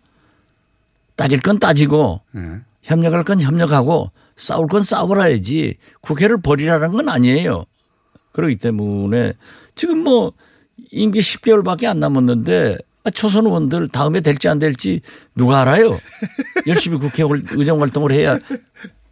따질 1.16 1.42
건 1.42 1.60
따지고 1.60 2.22
예. 2.36 2.62
협력할 2.82 3.24
건 3.24 3.40
협력하고 3.42 4.12
싸울 4.36 4.68
건 4.68 4.82
싸워야지 4.82 5.76
국회를 6.02 6.42
버리라는 6.42 6.92
건 6.92 7.10
아니에요. 7.10 7.66
그렇기 8.32 8.56
때문에 8.56 9.34
지금 9.76 10.00
뭐 10.04 10.34
임기 10.92 11.20
10개월밖에 11.20 11.86
안 11.86 12.00
남았는데 12.00 12.78
아, 13.06 13.10
초선 13.10 13.46
의원들 13.46 13.90
다음에 13.90 14.22
될지 14.22 14.48
안 14.48 14.60
될지 14.60 15.02
누가 15.36 15.62
알아요? 15.62 16.00
열심히 16.68 16.98
국회 16.98 17.22
월- 17.24 17.44
의정 17.52 17.82
활동을 17.82 18.12
해야 18.14 18.40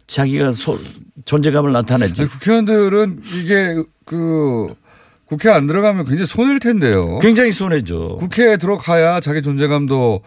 자기가 0.06 0.52
소- 0.52 0.78
존재감을 1.24 1.72
나타내지. 1.72 2.22
아니, 2.22 2.30
국회의원들은 2.30 3.22
이게 3.36 3.82
그 4.04 4.74
국회 5.32 5.48
안 5.48 5.66
들어가면 5.66 6.04
굉장히 6.04 6.26
손해일 6.26 6.60
텐데요. 6.60 7.18
굉장히 7.20 7.52
손해죠. 7.52 8.16
국회에 8.18 8.58
들어가야 8.58 9.20
자기 9.20 9.40
존재감도 9.40 10.20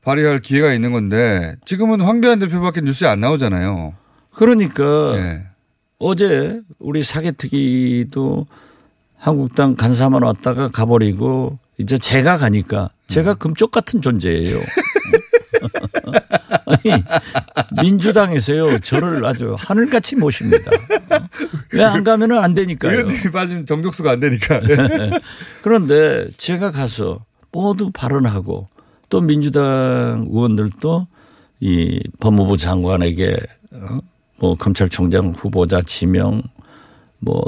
발휘할 0.00 0.40
기회가 0.40 0.72
있는 0.72 0.92
건데 0.92 1.56
지금은 1.66 2.00
황교안 2.00 2.38
대표밖에 2.38 2.80
뉴스에 2.80 3.06
안 3.06 3.20
나오잖아요. 3.20 3.92
그러니까 4.32 5.12
예. 5.16 5.42
어제 5.98 6.62
우리 6.78 7.02
사개특위도 7.02 8.46
한국당 9.18 9.74
간사만 9.74 10.22
왔다가 10.22 10.68
가버리고 10.68 11.58
이제 11.76 11.98
제가 11.98 12.38
가니까 12.38 12.88
제가 13.08 13.34
금쪽 13.34 13.70
같은 13.70 14.00
존재예요. 14.00 14.58
아니 16.66 17.02
민주당에서요 17.82 18.78
저를 18.80 19.24
아주 19.24 19.54
하늘같이 19.58 20.16
모십니다. 20.16 20.70
왜 21.72 21.82
안 21.84 22.04
가면은 22.04 22.38
안 22.38 22.54
되니까요. 22.54 22.92
의원들이 22.92 23.30
빠지면 23.30 23.66
정족수가 23.66 24.10
안 24.10 24.20
되니까. 24.20 24.60
그런데 25.62 26.26
제가 26.36 26.70
가서 26.72 27.20
모두 27.52 27.90
발언하고 27.92 28.68
또 29.08 29.20
민주당 29.20 30.26
의원들도 30.30 31.06
이 31.60 32.00
법무부 32.20 32.56
장관에게 32.56 33.36
어? 33.72 33.98
뭐 34.38 34.54
검찰총장 34.54 35.32
후보자 35.36 35.80
지명 35.82 36.42
뭐 37.18 37.42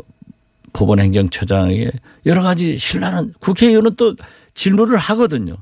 법원행정처장에게 0.72 1.90
여러 2.26 2.42
가지 2.42 2.78
신라는 2.78 3.34
국회의원은 3.40 3.94
또 3.96 4.14
질문을 4.54 4.96
하거든요. 4.96 5.56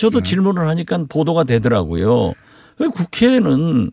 저도 0.00 0.22
질문을 0.22 0.66
하니까 0.66 1.04
보도가 1.08 1.44
되더라고요. 1.44 2.32
국회에는 2.78 3.90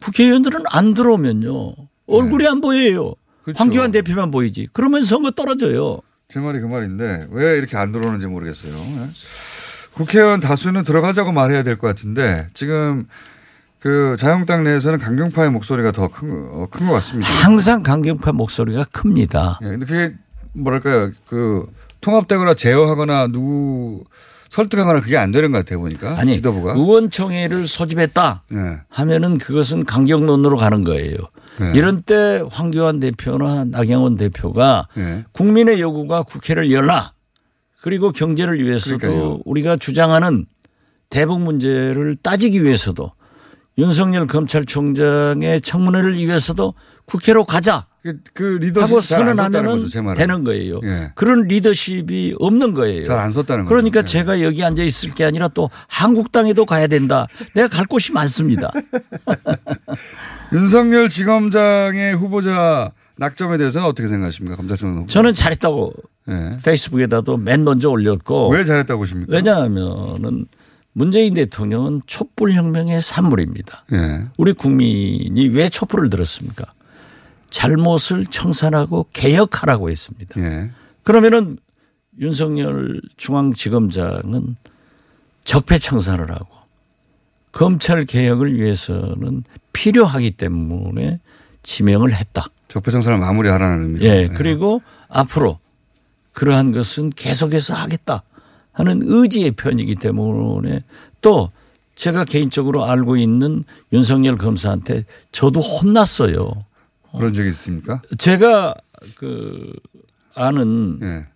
국회의원들은 0.00 0.62
안 0.70 0.94
들어오면요. 0.94 1.74
얼굴이 2.06 2.46
안 2.46 2.60
보여요. 2.60 3.14
그렇죠. 3.42 3.58
황교안 3.62 3.90
대표만 3.90 4.30
보이지. 4.30 4.68
그러면 4.72 5.02
선거 5.02 5.32
떨어져요. 5.32 5.98
제 6.28 6.38
말이 6.38 6.60
그 6.60 6.66
말인데 6.66 7.26
왜 7.30 7.58
이렇게 7.58 7.76
안 7.76 7.90
들어오는지 7.90 8.28
모르겠어요. 8.28 8.72
예. 8.74 9.08
국회의원 9.92 10.38
다수는 10.38 10.84
들어가자고 10.84 11.32
말해야 11.32 11.64
될 11.64 11.76
것 11.76 11.88
같은데 11.88 12.46
지금 12.54 13.06
그 13.80 14.14
자유한국당 14.18 14.62
내에서는 14.62 15.00
강경파의 15.00 15.50
목소리가 15.50 15.90
더 15.90 16.06
큰 16.08 16.68
큰 16.70 16.86
것 16.86 16.92
같습니다. 16.94 17.28
항상 17.44 17.82
강경파 17.82 18.30
목소리가 18.32 18.84
큽니다. 18.92 19.58
예, 19.62 19.66
근데 19.66 19.86
그게 19.86 20.14
뭐랄까요 20.52 21.10
그 21.26 21.66
통합되거나 22.00 22.54
제어하거나 22.54 23.26
누구 23.32 24.04
설득하거나 24.50 25.00
그게 25.00 25.16
안 25.16 25.30
되는 25.30 25.52
것 25.52 25.58
같아요 25.58 25.80
보니까 25.80 26.18
아니 26.18 26.34
지도부가. 26.34 26.74
의원총회를 26.74 27.66
소집했다 27.66 28.44
네. 28.50 28.58
하면은 28.88 29.38
그것은 29.38 29.84
강경론으로 29.84 30.56
가는 30.56 30.82
거예요. 30.84 31.16
네. 31.60 31.72
이런 31.74 32.02
때 32.02 32.42
황교안 32.50 33.00
대표나 33.00 33.64
나경원 33.64 34.16
대표가 34.16 34.88
네. 34.94 35.24
국민의 35.32 35.80
요구가 35.80 36.22
국회를 36.24 36.72
열라 36.72 37.12
그리고 37.80 38.10
경제를 38.10 38.62
위해서도 38.62 38.98
그러니까요. 38.98 39.38
우리가 39.44 39.76
주장하는 39.76 40.46
대북 41.08 41.40
문제를 41.40 42.16
따지기 42.16 42.62
위해서도 42.64 43.12
윤석열 43.78 44.26
검찰총장의 44.26 45.60
청문회를 45.60 46.16
위해서도 46.16 46.74
국회로 47.06 47.44
가자 47.44 47.86
그, 48.02 48.18
그 48.32 48.42
리더십 48.60 48.82
하고 48.82 49.00
선언하면. 49.00 49.86
되는 50.16 50.44
거예요. 50.44 50.80
예. 50.84 51.12
그런 51.14 51.42
리더십이 51.42 52.34
없는 52.38 52.72
거예요. 52.72 53.04
잘 53.04 53.18
안 53.18 53.30
썼다는 53.32 53.64
거죠. 53.64 53.68
그러니까 53.68 54.00
예. 54.00 54.04
제가 54.04 54.42
여기 54.42 54.64
앉아 54.64 54.82
있을 54.82 55.10
게 55.10 55.24
아니라 55.24 55.48
또 55.48 55.68
한국당에도 55.88 56.64
가야 56.64 56.86
된다. 56.86 57.26
내가 57.54 57.68
갈 57.68 57.84
곳이 57.84 58.12
많습니다. 58.12 58.70
윤석열 60.52 61.08
지검장의 61.08 62.14
후보자 62.16 62.92
낙점에 63.16 63.58
대해서는 63.58 63.86
어떻게 63.86 64.08
생각하십니까? 64.08 64.56
검찰총 64.56 64.96
후보. 64.96 65.06
저는 65.06 65.34
잘했다고 65.34 65.92
예. 66.30 66.56
페이스북에다도 66.64 67.36
맨 67.36 67.64
먼저 67.64 67.90
올렸고 67.90 68.48
왜 68.50 68.64
잘했다고 68.64 68.98
보십니까? 68.98 69.32
왜냐하면은 69.32 70.46
문재인 70.92 71.34
대통령은 71.34 72.00
촛불 72.06 72.52
혁명의 72.52 73.00
산물입니다. 73.02 73.84
예. 73.92 74.24
우리 74.38 74.52
국민이 74.54 75.48
왜 75.48 75.68
촛불을 75.68 76.08
들었습니까? 76.10 76.64
잘못을 77.50 78.26
청산하고 78.26 79.06
개혁하라고 79.12 79.90
했습니다. 79.90 80.40
예. 80.40 80.70
그러면은 81.02 81.58
윤석열 82.18 83.00
중앙지검장은 83.16 84.56
적폐청산을 85.44 86.30
하고 86.30 86.46
검찰 87.52 88.04
개혁을 88.04 88.54
위해서는 88.56 89.42
필요하기 89.72 90.32
때문에 90.32 91.20
지명을 91.62 92.14
했다. 92.14 92.46
적폐청산을 92.68 93.18
마무리하라는 93.18 93.82
의미죠. 93.82 94.06
예. 94.06 94.28
그리고 94.28 94.80
앞으로 95.08 95.58
그러한 96.32 96.70
것은 96.72 97.10
계속해서 97.10 97.74
하겠다 97.74 98.22
하는 98.72 99.00
의지의 99.02 99.52
표현이기 99.52 99.96
때문에 99.96 100.84
또 101.20 101.50
제가 101.96 102.24
개인적으로 102.24 102.84
알고 102.84 103.16
있는 103.16 103.64
윤석열 103.92 104.36
검사한테 104.36 105.04
저도 105.32 105.60
혼났어요. 105.60 106.64
그런 107.16 107.32
적이 107.34 107.50
있습니까? 107.50 108.00
제가 108.18 108.74
그 109.16 109.72
아는 110.34 110.98
예. 111.02 111.26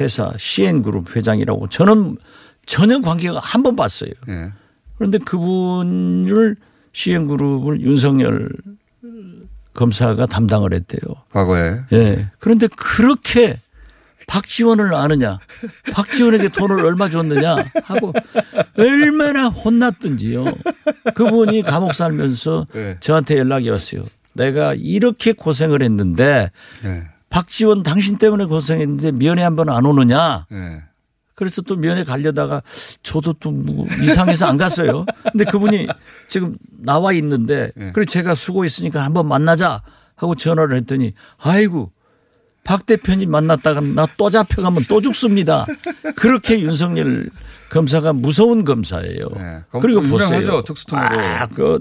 회사 0.00 0.32
CN그룹 0.38 1.14
회장이라고 1.16 1.68
저는 1.68 2.16
전혀 2.66 3.00
관계가 3.00 3.38
한 3.40 3.62
번 3.62 3.76
봤어요. 3.76 4.10
예. 4.28 4.52
그런데 4.96 5.18
그분을 5.18 6.56
CN그룹을 6.92 7.80
윤석열 7.82 8.50
검사가 9.74 10.26
담당을 10.26 10.72
했대요. 10.74 11.00
과거에. 11.30 11.80
예. 11.92 12.30
그런데 12.38 12.66
그렇게 12.68 13.60
박지원을 14.26 14.94
아느냐, 14.94 15.38
박지원에게 15.92 16.48
돈을 16.50 16.84
얼마 16.84 17.08
줬느냐 17.08 17.56
하고 17.82 18.12
얼마나 18.78 19.48
혼났든지요. 19.48 20.44
그분이 21.14 21.62
감옥 21.62 21.94
살면서 21.94 22.66
네. 22.72 22.96
저한테 23.00 23.38
연락이 23.38 23.68
왔어요. 23.70 24.04
내가 24.34 24.74
이렇게 24.74 25.32
고생을 25.32 25.82
했는데 25.82 26.50
예. 26.84 27.02
박지원 27.28 27.82
당신 27.82 28.18
때문에 28.18 28.44
고생했는데 28.44 29.12
면회 29.12 29.42
한 29.42 29.54
번 29.54 29.68
안 29.68 29.84
오느냐. 29.86 30.46
예. 30.52 30.82
그래서 31.34 31.62
또 31.62 31.74
면회 31.76 32.04
가려다가 32.04 32.62
저도 33.02 33.32
또 33.34 33.50
뭐 33.50 33.86
이상해서 34.02 34.46
안 34.46 34.56
갔어요. 34.56 35.06
근데 35.32 35.44
그분이 35.44 35.88
지금 36.28 36.56
나와 36.78 37.12
있는데 37.14 37.72
네. 37.76 37.90
그래서 37.92 38.06
제가 38.10 38.34
수고했으니까 38.34 39.02
한번 39.04 39.26
만나자 39.28 39.78
하고 40.16 40.34
전화를 40.34 40.76
했더니 40.76 41.14
아이고 41.38 41.90
박 42.62 42.84
대표님 42.84 43.30
만났다가 43.30 43.80
나 43.80 44.06
또 44.18 44.28
잡혀가면 44.28 44.84
또 44.88 45.00
죽습니다. 45.00 45.64
그렇게 46.14 46.60
윤석열 46.60 47.30
검사가 47.70 48.12
무서운 48.12 48.64
검사예요. 48.64 49.28
네. 49.34 49.60
그리고 49.80 50.02
검- 50.02 50.10
보세요. 50.10 50.62
특수통으로. 50.62 51.18
아, 51.20 51.46
그 51.46 51.78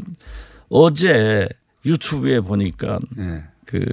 어제 0.69 1.49
유튜브에 1.89 2.39
보니까 2.39 2.99
예. 3.17 3.43
그 3.65 3.83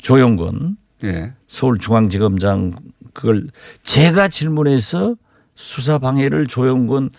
조영건 0.00 0.76
예. 1.04 1.32
서울중앙지검장 1.46 2.72
그걸 3.12 3.46
제가 3.82 4.28
질문해서 4.28 5.16
수사 5.54 5.98
방해를 5.98 6.46
조영건 6.46 7.10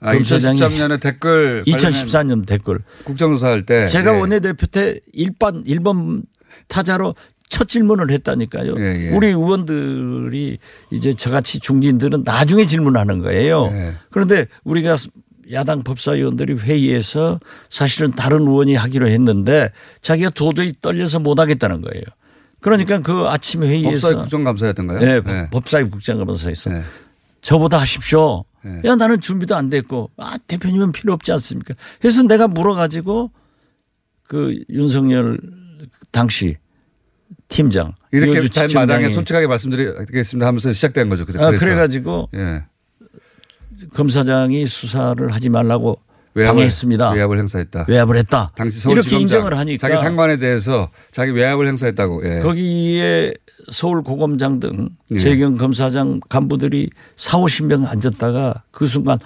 아, 0.00 0.12
검사장이 0.12 0.58
2013년에 0.60 1.00
댓글 1.00 1.64
2014년 1.66 2.46
댓글 2.46 2.80
국정조사 3.04 3.48
할 3.48 3.62
때 3.64 3.86
제가 3.86 4.14
예. 4.14 4.20
원내대표 4.20 4.66
때 4.66 5.00
1번 5.14 5.66
1번 5.66 6.22
타자로 6.68 7.14
첫 7.48 7.68
질문을 7.68 8.10
했다니까요. 8.10 8.74
예, 8.78 9.06
예. 9.06 9.10
우리 9.10 9.28
의원들이 9.28 10.58
이제 10.90 11.12
저같이 11.12 11.60
중진들은 11.60 12.22
나중에 12.24 12.64
질문하는 12.66 13.20
거예요. 13.20 13.68
예. 13.72 13.94
그런데 14.10 14.48
우리가 14.64 14.96
야당 15.52 15.82
법사위원들이 15.82 16.54
회의에서 16.54 17.40
사실은 17.70 18.10
다른 18.10 18.42
의원이 18.42 18.74
하기로 18.74 19.08
했는데 19.08 19.70
자기가 20.00 20.30
도저히 20.30 20.72
떨려서 20.80 21.18
못 21.20 21.38
하겠다는 21.38 21.82
거예요. 21.82 22.02
그러니까 22.60 22.98
그 22.98 23.26
아침 23.28 23.62
회의에서 23.62 24.08
법사위 24.08 24.14
국정감사였던가요? 24.22 24.98
네, 24.98 25.20
네. 25.20 25.48
법사위 25.50 25.88
국장검사에서 25.90 26.70
네. 26.70 26.82
저보다 27.40 27.78
하십시오. 27.78 28.44
네. 28.64 28.80
야 28.84 28.96
나는 28.96 29.20
준비도 29.20 29.54
안 29.54 29.70
됐고 29.70 30.10
아 30.16 30.36
대표님은 30.48 30.92
필요 30.92 31.12
없지 31.12 31.30
않습니까? 31.32 31.74
그래서 32.00 32.22
내가 32.22 32.48
물어가지고 32.48 33.30
그 34.24 34.58
윤석열 34.68 35.38
당시 36.10 36.56
팀장 37.48 37.94
이렇게 38.10 38.32
된 38.32 38.42
이호주지청장이 38.42 38.86
마당에 38.86 39.10
솔직하게 39.10 39.46
말씀드리겠습니다 39.46 40.46
하면서 40.46 40.72
시작된 40.72 41.08
거죠. 41.08 41.22
아, 41.22 41.26
그래서. 41.26 41.64
그래가지고 41.64 42.30
예. 42.34 42.64
검사장이 43.94 44.66
수사를 44.66 45.32
하지 45.32 45.48
말라고 45.50 45.98
외압을- 46.34 46.46
방해했습니다. 46.48 47.12
외압을 47.12 47.38
행사했다. 47.38 47.86
외압을 47.88 48.16
했다. 48.18 48.50
당시 48.54 48.78
이렇게 48.88 49.08
서울지검장 49.08 49.20
인정을 49.40 49.56
하니까 49.58 49.88
자기 49.88 49.98
상관에 50.00 50.36
대해서 50.36 50.90
자기 51.10 51.30
외압을 51.32 51.66
행사했다고. 51.66 52.22
예. 52.28 52.40
거기에 52.40 53.32
서울 53.72 54.02
고검장 54.02 54.60
등 54.60 54.90
예. 55.12 55.18
재경 55.18 55.56
검사장 55.56 56.20
간부들이 56.28 56.90
4, 57.16 57.38
50명 57.38 57.88
앉았다가 57.88 58.64
그 58.70 58.84
순간 58.86 59.18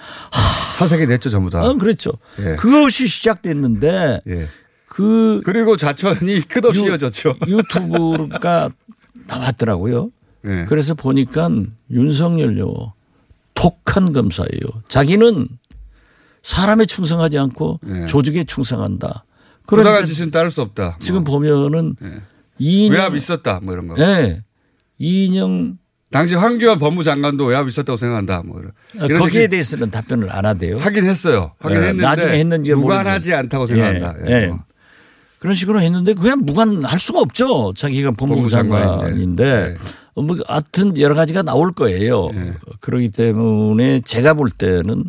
사색이 0.77 1.05
됐죠 1.07 1.29
전부 1.29 1.49
다. 1.49 1.61
어, 1.63 1.73
그렇죠. 1.73 2.11
예. 2.39 2.55
그것이 2.55 3.07
시작됐는데 3.07 4.21
예. 4.29 4.47
그 4.87 5.41
그리고 5.43 5.75
자천이 5.75 6.39
끝없이 6.47 6.85
유- 6.85 6.89
이어졌죠. 6.91 7.35
유튜브가 7.45 8.69
나왔더라고요. 9.27 10.11
예. 10.45 10.65
그래서 10.69 10.93
보니까 10.95 11.49
윤석열요 11.91 12.93
독한 13.53 14.13
검사예요. 14.13 14.81
자기는 14.87 15.47
사람에 16.43 16.85
충성하지 16.85 17.37
않고 17.37 17.79
예. 17.87 18.05
조직에 18.07 18.43
충성한다. 18.43 19.25
그러니까 19.67 20.03
짓은 20.03 20.31
따를 20.31 20.49
수 20.51 20.61
없다. 20.61 20.97
지금 20.99 21.23
뭐. 21.23 21.35
보면은 21.39 21.95
예. 22.03 22.21
이인영 22.57 22.97
외압 22.99 23.15
있었다 23.15 23.59
뭐 23.61 23.73
이런 23.73 23.87
거. 23.87 23.95
예. 23.99 24.43
이인영 24.97 25.77
당시 26.11 26.35
황교안 26.35 26.77
법무장관도 26.77 27.45
외압 27.45 27.67
있었다고 27.67 27.95
생각한다. 27.95 28.43
뭐 28.45 28.59
이런. 28.59 28.71
아, 28.99 29.19
거기에 29.19 29.47
대해서는 29.47 29.91
답변을 29.91 30.29
안 30.31 30.45
하대요. 30.45 30.77
하긴 30.77 31.05
했어요. 31.05 31.53
하긴 31.59 31.77
예, 31.77 31.81
했는데 31.81 32.03
나중에 32.03 32.33
했는지 32.39 32.73
무관하지. 32.73 33.33
않다고 33.33 33.65
생각한다. 33.65 34.15
예, 34.27 34.31
예. 34.31 34.35
예. 34.47 34.53
그런 35.39 35.55
식으로 35.55 35.81
했는데 35.81 36.13
그냥 36.13 36.41
무관할 36.43 36.99
수가 36.99 37.19
없죠. 37.21 37.73
자기가 37.75 38.11
법무부 38.11 38.41
법무장관인데. 38.41 39.75
뭐 40.15 40.35
하여튼 40.47 40.97
여러 40.97 41.15
가지가 41.15 41.41
나올 41.43 41.71
거예요. 41.71 42.29
예. 42.33 42.53
그렇기 42.81 43.09
때문에 43.09 44.01
제가 44.01 44.33
볼 44.33 44.49
때는 44.49 45.05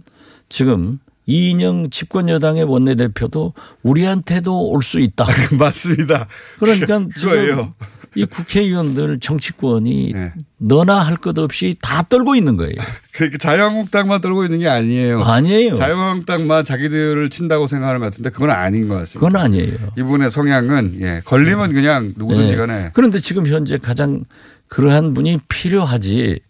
지금 0.49 0.99
이인영 1.27 1.91
집권 1.91 2.29
여당의 2.29 2.65
원내대표도 2.65 3.55
우리한테도 3.83 4.69
올 4.71 4.83
수 4.83 5.01
있다. 5.01 5.27
맞습니다. 5.59 6.27
그러니까 6.59 7.01
지금. 7.17 7.71
이 8.15 8.27
국회의원들 8.27 9.21
정치권이 9.21 10.13
예. 10.15 10.33
너나 10.59 10.99
할 11.01 11.17
것 11.17 11.39
없이 11.39 11.75
다 11.81 12.03
떨고 12.03 12.35
있는 12.37 12.57
거예요. 12.57 12.75
그러니까 13.15 13.39
자유한국당만 13.39 14.21
떨고 14.21 14.45
있는 14.45 14.59
게 14.59 14.69
아니에요. 14.69 15.23
아니에요. 15.23 15.77
자유한국당만 15.77 16.63
자기들을 16.67 17.31
친다고 17.31 17.67
생각하는 17.67 18.01
것 18.01 18.07
같은데 18.07 18.29
그건 18.29 18.51
아닌 18.51 18.87
것 18.87 18.97
같습니다. 18.97 19.27
그건 19.27 19.41
아니에요. 19.41 19.75
이분의 19.97 20.29
성향은 20.29 20.99
예, 21.01 21.23
걸리면 21.25 21.73
그냥 21.73 22.13
누구든지 22.19 22.53
예. 22.53 22.57
간에 22.57 22.91
그런데 22.93 23.19
지금 23.19 23.47
현재 23.47 23.79
가장 23.79 24.25
그러한 24.73 25.13
분이 25.13 25.39
필요하지 25.51 26.41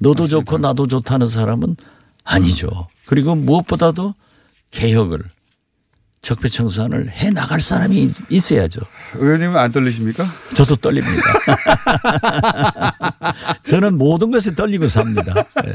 너도 0.00 0.26
좋고 0.26 0.58
나도 0.58 0.88
좋다는 0.88 1.28
사람은 1.28 1.76
아니죠. 2.24 2.88
그리고 3.06 3.36
무엇보다도 3.36 4.12
개혁을 4.72 5.22
적폐청산을 6.20 7.12
해 7.12 7.30
나갈 7.30 7.60
사람이 7.60 8.10
있어야죠. 8.28 8.80
의원님은 9.14 9.56
안 9.56 9.70
떨리십니까? 9.70 10.28
저도 10.54 10.74
떨립니다. 10.76 11.22
저는 13.62 13.96
모든 13.96 14.32
것에 14.32 14.52
떨리고 14.56 14.88
삽니다. 14.88 15.32
네. 15.64 15.72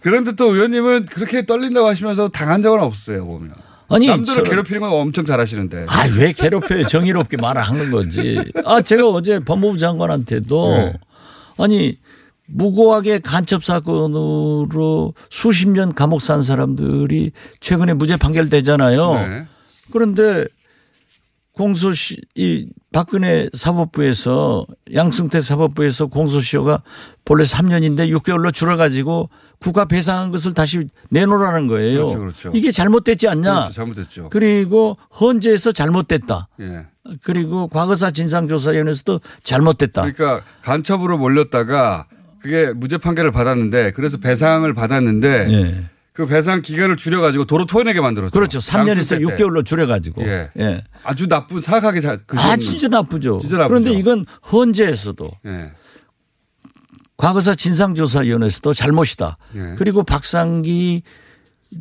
그런데 0.00 0.30
또 0.32 0.54
의원님은 0.54 1.06
그렇게 1.06 1.44
떨린다고 1.44 1.88
하시면서 1.88 2.28
당한 2.28 2.62
적은 2.62 2.78
없어요 2.78 3.26
보면. 3.26 3.52
아니, 3.90 4.06
남들을 4.06 4.44
저는- 4.44 4.48
괴롭히는 4.50 4.80
건 4.80 4.92
엄청 4.92 5.24
잘하시는데. 5.24 5.86
아, 5.88 6.06
왜 6.16 6.32
괴롭혀요? 6.32 6.86
정의롭게 6.86 7.36
말하는 7.36 7.90
거지. 7.90 8.42
아, 8.64 8.80
제가 8.80 9.08
어제 9.08 9.38
법무부 9.40 9.78
장관한테도 9.78 10.70
네. 10.76 10.92
아니, 11.58 11.96
무고하게 12.46 13.18
간첩 13.20 13.62
사건으로 13.62 15.14
수십 15.28 15.68
년 15.70 15.94
감옥 15.94 16.22
산 16.22 16.42
사람들이 16.42 17.32
최근에 17.60 17.94
무죄 17.94 18.16
판결되잖아요. 18.16 19.14
네. 19.14 19.46
그런데 19.92 20.46
공소시 21.52 22.16
이 22.34 22.66
박근혜 22.92 23.48
사법부에서 23.52 24.66
양승태 24.94 25.40
사법부에서 25.40 26.06
공소시효가 26.06 26.82
본래 27.24 27.44
3년인데 27.44 28.10
6개월로 28.18 28.52
줄어가지고 28.52 29.28
국가 29.60 29.84
배상한 29.84 30.30
것을 30.30 30.54
다시 30.54 30.86
내놓으라는 31.10 31.68
거예요. 31.68 32.06
그렇죠, 32.06 32.18
그렇죠. 32.18 32.50
이게 32.54 32.70
잘못됐지 32.70 33.28
않냐? 33.28 33.52
그렇죠, 33.52 33.72
잘못됐죠. 33.72 34.28
그리고 34.30 34.96
헌재에서 35.20 35.72
잘못됐다. 35.72 36.48
예. 36.60 36.86
그리고 37.22 37.68
과거사 37.68 38.10
진상조사위원회에서도 38.10 39.20
잘못됐다. 39.42 40.02
그러니까 40.12 40.44
간첩으로 40.62 41.18
몰렸다가 41.18 42.06
그게 42.40 42.72
무죄 42.72 42.96
판결을 42.96 43.32
받았는데 43.32 43.92
그래서 43.92 44.18
배상을 44.18 44.72
받았는데 44.72 45.52
예. 45.52 45.84
그 46.20 46.26
배상 46.26 46.60
기간을 46.60 46.96
줄여가지고 46.96 47.46
도로 47.46 47.64
토해내게 47.64 48.00
만들었죠. 48.00 48.30
그렇죠. 48.32 48.58
3년에서 48.58 48.88
양승태 48.88 49.36
때. 49.36 49.44
6개월로 49.44 49.64
줄여가지고. 49.64 50.22
예. 50.22 50.50
예. 50.58 50.84
아주 51.02 51.26
나쁜 51.28 51.62
사악하게 51.62 52.00
자, 52.00 52.18
그 52.26 52.38
아, 52.38 52.56
진짜 52.58 52.88
나쁘죠. 52.88 53.38
진짜 53.38 53.56
나쁘죠. 53.56 53.68
그런데 53.68 53.98
이건 53.98 54.26
헌재에서도 54.52 55.30
예. 55.46 55.72
과거사 57.16 57.54
진상조사위원회에서도 57.54 58.74
잘못이다. 58.74 59.38
예. 59.54 59.74
그리고 59.78 60.02
박상기 60.02 61.02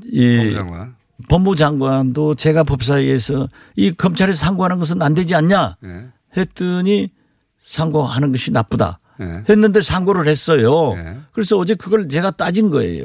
이 0.06 0.38
법무장관. 0.38 0.96
법무장관도 1.30 2.36
제가 2.36 2.64
법사위에서 2.64 3.50
이 3.76 3.92
검찰에 3.92 4.32
상고하는 4.32 4.80
것은 4.80 5.02
안 5.02 5.14
되지 5.14 5.36
않냐 5.36 5.76
예. 5.84 6.06
했더니 6.38 7.10
상고하는 7.66 8.32
것이 8.32 8.52
나쁘다. 8.52 9.00
예. 9.20 9.44
했는데 9.50 9.82
상고를 9.82 10.28
했어요. 10.28 10.94
예. 10.96 11.18
그래서 11.34 11.58
어제 11.58 11.76
그걸 11.76 12.08
제가 12.08 12.32
따진 12.32 12.70
거예요. 12.70 13.04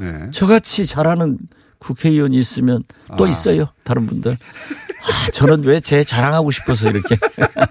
예. 0.00 0.30
저같이 0.30 0.86
잘하는 0.86 1.38
국회의원이 1.78 2.36
있으면 2.36 2.82
또 3.18 3.26
아. 3.26 3.28
있어요. 3.28 3.66
다른 3.84 4.06
분들. 4.06 4.32
아, 4.32 5.30
저는 5.32 5.64
왜 5.64 5.80
제 5.80 6.04
자랑하고 6.04 6.50
싶어서 6.52 6.88
이렇게. 6.90 7.16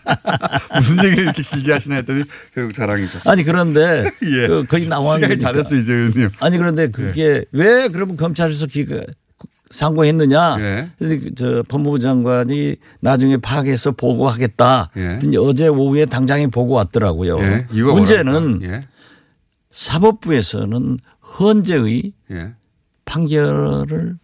무슨 0.75 1.03
얘기를 1.05 1.23
이렇게 1.23 1.43
길게 1.43 1.71
하시나 1.71 1.95
했더니 1.95 2.23
결국 2.53 2.73
자랑이셨어요. 2.73 3.31
아니 3.31 3.43
그런데 3.43 4.11
예. 4.23 4.47
그 4.47 4.65
거의 4.67 4.87
나와 4.87 5.15
시간이 5.15 5.37
다 5.37 5.51
됐어요, 5.53 5.79
이제 5.79 5.93
의원님. 5.93 6.29
아니 6.39 6.57
그런데 6.57 6.87
그게 6.89 7.45
왜 7.53 7.87
그러면 7.87 8.17
검찰에서 8.17 8.65
기가 8.67 8.99
상고했느냐? 9.69 10.57
예. 10.59 10.91
그래서 10.99 11.23
그저 11.23 11.63
법무부 11.69 11.99
장관이 11.99 12.75
나중에 12.99 13.37
파악해서 13.37 13.91
보고하겠다. 13.91 14.89
예. 14.97 15.19
어제 15.37 15.69
오후에 15.69 16.05
당장에 16.05 16.47
보고 16.47 16.73
왔더라고요. 16.73 17.39
예. 17.39 17.65
문제는? 17.71 18.59
예. 18.63 18.81
사법부에서는 19.71 20.97
헌재의 21.39 22.13
예. 22.31 22.51
판결을 23.05 24.17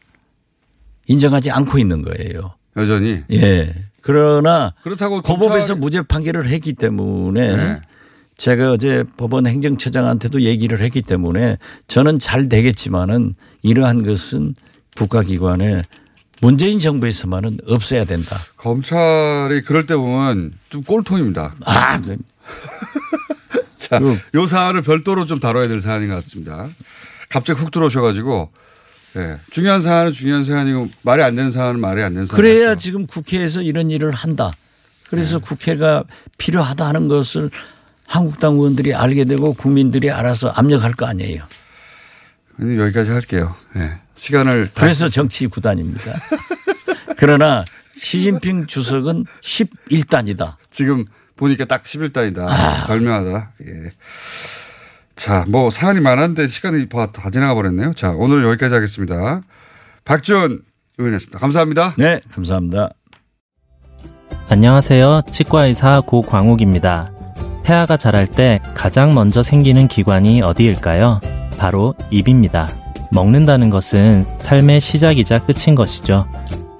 인정하지 1.07 1.51
않고 1.51 1.77
있는 1.77 2.01
거예요. 2.01 2.53
여전히. 2.75 3.23
예. 3.31 3.73
그러나 4.01 4.73
그렇다고 4.83 5.21
고법에서 5.21 5.73
검찰- 5.73 5.75
무죄 5.77 6.01
판결을 6.01 6.47
했기 6.49 6.73
때문에 6.73 7.55
네. 7.55 7.81
제가 8.37 8.71
어제 8.71 9.03
법원 9.17 9.47
행정처장한테도 9.47 10.41
얘기를 10.41 10.79
했기 10.81 11.01
때문에 11.01 11.57
저는 11.87 12.19
잘 12.19 12.47
되겠지만은 12.49 13.33
이러한 13.63 14.03
것은 14.05 14.53
국가기관에 14.95 15.81
문재인 16.41 16.77
정부에서만은 16.79 17.59
없어야 17.67 18.05
된다. 18.05 18.35
검찰이 18.57 19.61
그럴 19.63 19.85
때 19.87 19.95
보면 19.95 20.53
좀 20.69 20.83
꼴통입니다. 20.83 21.55
아, 21.65 21.99
그- 21.99 22.17
자, 23.79 23.99
요 24.33 24.45
사안을 24.45 24.81
별도로 24.81 25.25
좀 25.25 25.39
다뤄야 25.39 25.67
될 25.67 25.81
사안인 25.81 26.09
것 26.09 26.15
같습니다. 26.23 26.69
갑자기 27.29 27.59
훅 27.61 27.71
들어오셔가지고, 27.71 28.49
예. 29.17 29.37
중요한 29.51 29.81
사안은 29.81 30.11
중요한 30.11 30.43
사안이고, 30.43 30.89
말이 31.03 31.23
안 31.23 31.35
되는 31.35 31.49
사안은 31.49 31.79
말이 31.79 32.01
안 32.01 32.13
되는 32.13 32.25
사안. 32.25 32.35
그래야 32.35 32.75
지금 32.75 33.07
국회에서 33.07 33.61
이런 33.61 33.89
일을 33.91 34.11
한다. 34.11 34.51
네. 34.51 35.09
그래서 35.09 35.39
국회가 35.39 36.03
필요하다 36.37 36.85
하는 36.85 37.07
것을 37.07 37.49
한국당 38.05 38.53
의원들이 38.53 38.93
알게 38.93 39.25
되고 39.25 39.53
국민들이 39.53 40.09
알아서 40.11 40.49
압력할 40.49 40.93
거 40.93 41.05
아니에요. 41.05 41.43
여기까지 42.59 43.11
할게요. 43.11 43.55
예. 43.75 43.99
시간을. 44.15 44.71
그래서 44.73 45.09
정치 45.09 45.47
구단입니다. 45.47 46.19
그러나 47.17 47.63
시진핑 47.97 48.67
주석은 48.67 49.25
11단이다. 49.41 50.55
지금 50.69 51.05
보니까 51.37 51.65
딱 51.65 51.83
11단이다. 51.83 52.45
아. 52.47 52.83
절묘하다. 52.83 53.53
예. 53.67 53.91
자, 55.15 55.45
뭐 55.47 55.69
사안이 55.69 55.99
많았는데 55.99 56.47
시간이 56.47 56.89
다, 56.89 57.11
다 57.11 57.29
지나가 57.29 57.55
버렸네요. 57.55 57.93
자, 57.93 58.11
오늘 58.11 58.43
여기까지 58.45 58.75
하겠습니다. 58.75 59.41
박지원 60.05 60.61
의원이었습니다. 60.97 61.39
감사합니다. 61.39 61.93
네, 61.97 62.21
감사합니다. 62.31 62.89
안녕하세요. 64.49 65.23
치과의사 65.31 66.01
고광욱입니다. 66.05 67.11
태아가 67.63 67.97
자랄 67.97 68.27
때 68.27 68.61
가장 68.75 69.13
먼저 69.13 69.43
생기는 69.43 69.87
기관이 69.87 70.41
어디일까요? 70.41 71.19
바로 71.57 71.93
입입니다. 72.11 72.69
먹는다는 73.11 73.69
것은 73.69 74.25
삶의 74.39 74.79
시작이자 74.79 75.45
끝인 75.45 75.75
것이죠. 75.75 76.27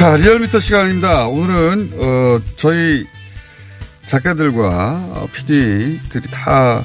자, 0.00 0.16
리얼미터 0.16 0.60
시간입니다. 0.60 1.26
오늘은, 1.26 1.90
어, 1.92 2.40
저희 2.56 3.06
작가들과 4.06 4.68
어, 4.68 5.28
PD들이 5.30 6.26
다 6.30 6.82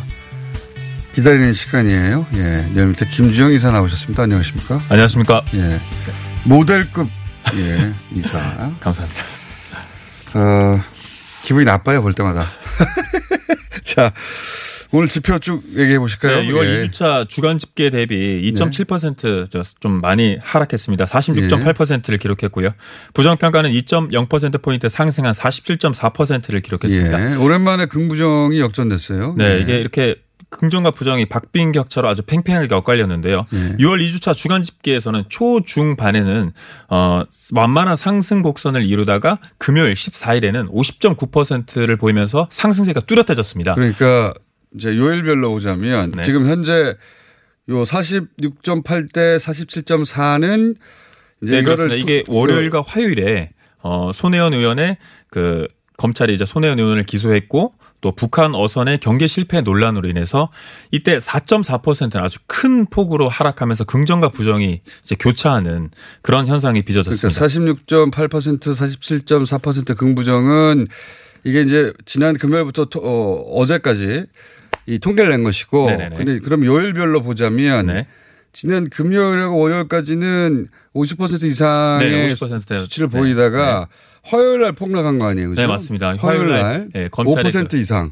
기다리는 1.14 1.54
시간이에요. 1.54 2.28
예. 2.36 2.70
리얼미터 2.74 3.06
김주영 3.06 3.54
이사 3.54 3.72
나오셨습니다. 3.72 4.24
안녕하십니까? 4.24 4.82
안녕하십니까? 4.90 5.46
예. 5.54 5.80
모델급, 6.44 7.08
예, 7.56 7.94
이사. 8.12 8.38
감사합니다. 8.82 9.24
어, 10.34 10.82
기분이 11.44 11.64
나빠요, 11.64 12.02
볼 12.02 12.12
때마다. 12.12 12.46
자, 13.82 14.12
오늘 14.96 15.10
지표 15.10 15.38
쭉 15.40 15.62
얘기해 15.76 16.00
보실까요? 16.00 16.38
네, 16.38 16.48
6월 16.48 16.66
예. 16.66 16.80
2주차 16.80 17.28
주간 17.28 17.58
집계 17.58 17.90
대비 17.90 18.50
2.7%좀 18.54 20.00
많이 20.00 20.38
하락했습니다. 20.42 21.04
46.8%를 21.04 22.18
기록했고요. 22.18 22.70
부정평가는 23.14 23.70
2.0%포인트 23.72 24.88
상승한 24.88 25.34
47.4%를 25.34 26.62
기록했습니다. 26.62 27.32
예. 27.32 27.36
오랜만에 27.36 27.88
긍부정이 27.88 28.58
역전됐어요. 28.62 29.36
네, 29.38 29.56
예. 29.56 29.60
이게 29.60 29.78
이렇게 29.80 30.16
긍정과 30.50 30.92
부정이 30.92 31.26
박빙 31.26 31.74
격차로 31.74 32.08
아주 32.08 32.22
팽팽하게 32.22 32.74
엇갈렸는데요. 32.74 33.48
예. 33.52 33.58
6월 33.74 34.00
2주차 34.00 34.34
주간 34.34 34.64
집계에서는 34.64 35.26
초, 35.28 35.62
중 35.66 35.98
반에는 35.98 36.54
어 36.88 37.24
완만한 37.54 37.98
상승 37.98 38.42
곡선을 38.42 38.86
이루다가 38.86 39.40
금요일 39.58 39.94
14일에는 39.94 40.72
50.9%를 40.72 41.98
보이면서 41.98 42.48
상승세가 42.50 43.02
뚜렷해졌습니다. 43.02 43.76
그러니까 43.76 44.34
이제 44.76 44.96
요일별로 44.96 45.50
보자면 45.52 46.12
네. 46.12 46.24
지금 46.24 46.48
현재 46.50 46.96
요 47.70 47.84
46.8대 47.84 49.38
47.4는 49.38 50.76
이제 51.44 51.58
네, 51.58 51.64
그렇습니다. 51.64 51.96
이게 51.96 52.24
투- 52.24 52.34
월요일과 52.34 52.84
화요일에 52.86 53.52
어 53.82 54.12
손혜원 54.14 54.54
의원의 54.54 54.98
그 55.30 55.68
검찰이 55.98 56.34
이제 56.34 56.46
손혜원 56.46 56.80
의원을 56.80 57.04
기소했고 57.04 57.74
또 58.02 58.12
북한 58.12 58.54
어선의 58.54 58.98
경계 59.00 59.26
실패 59.28 59.62
논란으로 59.62 60.08
인해서 60.10 60.52
이때 60.92 61.18
4.4%는 61.18 62.24
아주 62.24 62.40
큰 62.48 62.86
폭으로 62.86 63.30
하락하면서 63.30 63.86
긍정과 63.86 64.30
부정이 64.30 64.82
이제 65.04 65.16
교차하는 65.18 65.90
그런 66.22 66.48
현상이 66.48 66.82
빚어졌습니다. 66.84 67.40
그러니까 67.40 67.74
46.8% 68.12 68.60
47.4% 68.60 69.98
긍부정은 69.98 70.88
이게 71.46 71.62
이제 71.62 71.94
지난 72.06 72.36
금요일부터 72.36 72.86
토- 72.86 73.00
어, 73.04 73.60
어제까지 73.62 74.26
이 74.88 75.00
통계를 75.00 75.32
낸 75.32 75.44
것이고 75.44 75.90
네네네. 75.90 76.16
근데 76.16 76.40
그럼 76.40 76.66
요일별로 76.66 77.22
보자면 77.22 77.88
네. 77.88 78.08
지난 78.54 78.90
금요일하고 78.90 79.58
월요일까지는 79.58 80.68
50% 80.96 81.44
이상의 81.44 82.10
네, 82.10 82.28
50% 82.34 82.66
대- 82.68 82.80
수치를 82.80 83.10
네. 83.10 83.18
보이다가 83.18 83.88
화요일 84.24 84.62
날 84.62 84.72
폭락한 84.72 85.20
거 85.20 85.28
아니에요? 85.28 85.50
그죠? 85.50 85.62
네, 85.62 85.68
맞습니다. 85.68 86.16
화요일 86.18 86.48
날 86.48 86.62
날, 86.62 86.88
네, 86.94 87.08
검찰의 87.10 87.52
5% 87.52 87.70
그- 87.72 87.78
이상. 87.78 88.12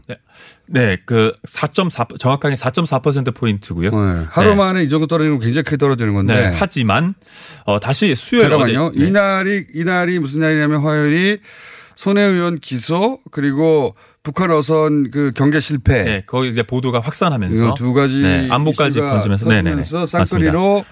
네, 0.68 0.98
그 1.06 1.34
4.4 1.48 2.20
정확하게 2.20 2.56
4.4% 2.56 3.34
포인트고요. 3.34 3.90
네, 3.90 4.26
하루 4.30 4.54
만에 4.56 4.84
이 4.84 4.90
정도 4.90 5.08
떨어지는 5.08 5.38
건 5.40 5.46
굉장히 5.46 5.64
크게 5.64 5.78
떨어지는 5.78 6.14
건데. 6.14 6.36
네, 6.50 6.56
하지만 6.56 7.16
어, 7.66 7.80
다시 7.80 8.14
수요일 8.14 8.50
잠깐만요. 8.50 8.92
네. 8.96 9.06
이날이 9.08 9.66
이날이 9.74 10.20
무슨 10.20 10.42
날이냐면 10.42 10.82
화요일이 10.82 11.40
손혜원 11.96 12.60
기소 12.60 13.20
그리고 13.32 13.96
북한 14.24 14.52
어선 14.52 15.12
그 15.12 15.34
경계 15.36 15.60
실패. 15.60 16.04
네, 16.04 16.24
거기 16.26 16.48
이제 16.48 16.64
보도가 16.64 17.02
확산하면서 17.02 17.74
두 17.76 17.94
가지 17.94 18.22
네, 18.22 18.48
안보까지 18.50 19.00
번지면서 19.02 19.46
네네네. 19.46 19.82
터지면서 19.82 20.18
맞습니다. 20.18 20.26
쌍끌이로 20.26 20.86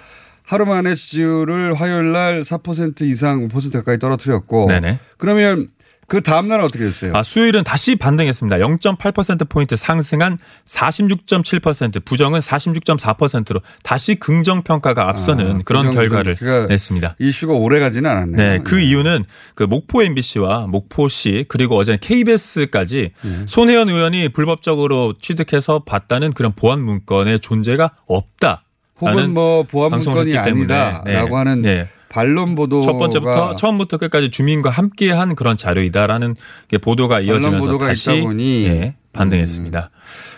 하루 0.43 0.65
만에 0.65 0.93
지지율을 0.95 1.73
화요일 1.73 2.11
날 2.11 2.41
4% 2.41 3.01
이상 3.03 3.47
5% 3.47 3.73
가까이 3.73 3.97
떨어뜨렸고. 3.97 4.67
네네. 4.67 4.99
그러면 5.17 5.69
그 6.11 6.19
다음 6.19 6.49
날은 6.49 6.65
어떻게 6.65 6.83
됐어요? 6.83 7.13
아, 7.15 7.23
수요일은 7.23 7.63
다시 7.63 7.95
반등했습니다. 7.95 8.57
0.8%포인트 8.57 9.77
상승한 9.77 10.39
46.7%, 10.65 12.03
부정은 12.03 12.41
46.4%로 12.41 13.61
다시 13.81 14.15
긍정 14.15 14.61
평가가 14.61 15.07
앞서는 15.07 15.45
아, 15.45 15.59
그런 15.63 15.83
긍정, 15.85 16.01
결과를 16.01 16.35
그러니까 16.35 16.67
냈습니다. 16.67 17.15
이슈가 17.17 17.53
오래 17.53 17.79
가지는 17.79 18.09
않았네요. 18.09 18.35
네, 18.35 18.59
그 18.61 18.81
이유는 18.81 19.23
그 19.55 19.63
목포 19.63 20.03
MBC와 20.03 20.67
목포시 20.67 21.45
그리고 21.47 21.77
어제 21.77 21.95
KBS까지 21.95 23.11
네. 23.21 23.43
손혜원 23.45 23.87
의원이 23.87 24.33
불법적으로 24.33 25.13
취득해서 25.17 25.79
봤다는 25.79 26.33
그런 26.33 26.51
보안 26.51 26.81
문건의 26.83 27.39
존재가 27.39 27.91
없다. 28.05 28.65
혹은 28.99 29.33
뭐 29.33 29.63
보안 29.63 29.91
문건이 29.91 30.37
아니다라고 30.37 31.05
네. 31.05 31.35
하는 31.35 31.61
네. 31.61 31.87
반론 32.11 32.55
보도가 32.55 32.85
첫 32.85 32.97
번째부터 32.97 33.55
처음부터 33.55 33.97
끝까지 33.97 34.29
주민과 34.29 34.69
함께한 34.69 35.35
그런 35.35 35.55
자료이다라는 35.55 36.35
게 36.67 36.77
보도가 36.77 37.21
이어지면서 37.21 37.65
보도가 37.65 37.87
다시 37.87 38.11
있다 38.11 38.25
보니 38.25 38.65
예, 38.65 38.95
반등했습니다. 39.13 39.89